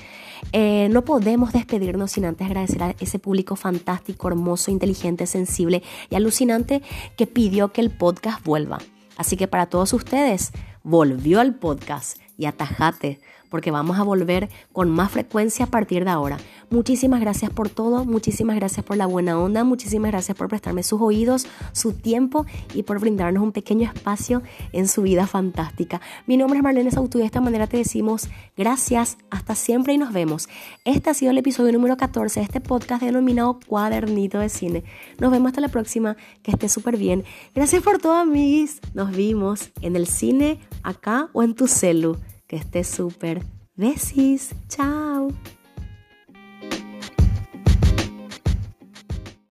Eh, 0.53 0.91
no 0.91 1.07
podemos 1.07 1.55
despedirnos 1.55 2.13
sin 2.13 2.27
antes 2.27 2.47
agradecer 2.47 2.83
a 2.83 2.95
ese 3.01 3.19
público 3.19 3.57
fantástico, 3.57 4.29
hermoso, 4.29 4.71
inteligente, 4.71 5.27
sensible 5.27 5.83
y 6.11 6.17
alucinante 6.17 6.83
que 7.17 7.27
pidió 7.27 7.73
que 7.73 7.81
el 7.81 7.91
podcast 7.91 8.45
vuelva. 8.45 8.81
Así 9.17 9.39
que 9.39 9.49
para 9.49 9.65
todos 9.65 9.95
ustedes, 9.95 10.53
volvió 10.83 11.41
al 11.41 11.55
podcast 11.55 12.19
y 12.37 12.47
atajate 12.47 13.21
porque 13.55 13.71
vamos 13.71 14.01
a 14.01 14.03
volver 14.03 14.49
con 14.73 14.91
más 14.91 15.13
frecuencia 15.13 15.67
a 15.67 15.69
partir 15.69 16.05
de 16.05 16.11
ahora. 16.11 16.39
Muchísimas 16.71 17.21
gracias 17.21 17.53
por 17.53 17.69
todo, 17.69 18.05
muchísimas 18.05 18.57
gracias 18.57 18.85
por 18.85 18.97
la 18.97 19.07
buena 19.07 19.39
onda, 19.39 19.63
muchísimas 19.63 20.11
gracias 20.11 20.37
por 20.37 20.49
prestarme 20.49 20.83
sus 20.83 21.01
oídos, 21.01 21.47
su 21.71 21.93
tiempo 21.93 22.47
y 22.75 22.83
por 22.83 22.99
brindarnos 22.99 23.45
un 23.45 23.53
pequeño 23.53 23.89
espacio 23.89 24.43
en 24.73 24.89
su 24.89 25.03
vida 25.03 25.29
fantástica. 25.29 26.01
Mi 26.27 26.37
nombre 26.37 26.59
es 26.59 26.65
Marlene 26.65 26.91
Sautu 26.91 27.19
y 27.19 27.21
de 27.21 27.27
esta 27.27 27.41
manera 27.41 27.69
te 27.69 27.77
decimos 27.77 28.29
gracias, 28.57 29.19
hasta 29.31 29.55
siempre 29.55 29.93
y 29.93 29.99
nos 29.99 30.13
vemos. 30.13 30.49
Este 30.85 31.11
ha 31.11 31.15
sido 31.15 31.31
el 31.31 31.39
episodio 31.39 31.71
número 31.71 31.97
14 31.97 32.41
de 32.41 32.47
este 32.47 32.61
podcast 32.61 33.05
denominado 33.05 33.61
Cuadernito 33.69 34.41
de 34.41 34.49
Cine. 34.49 34.83
Nos 35.21 35.31
vemos 35.31 35.51
hasta 35.51 35.61
la 35.61 35.69
próxima, 35.69 36.17
que 36.43 36.51
esté 36.51 36.69
súper 36.69 36.97
bien. 36.97 37.23
Gracias 37.55 37.85
por 37.85 38.01
todo, 38.01 38.15
amiguis. 38.15 38.81
Nos 38.95 39.13
vimos 39.13 39.71
en 39.81 39.95
el 39.95 40.09
cine, 40.09 40.59
acá 40.83 41.29
o 41.33 41.45
en 41.45 41.55
tu 41.55 41.69
celu. 41.69 42.17
Que 42.55 42.61
esté 42.61 42.85
súper. 42.85 43.43
Besis. 43.75 44.55
Chao. 44.69 45.33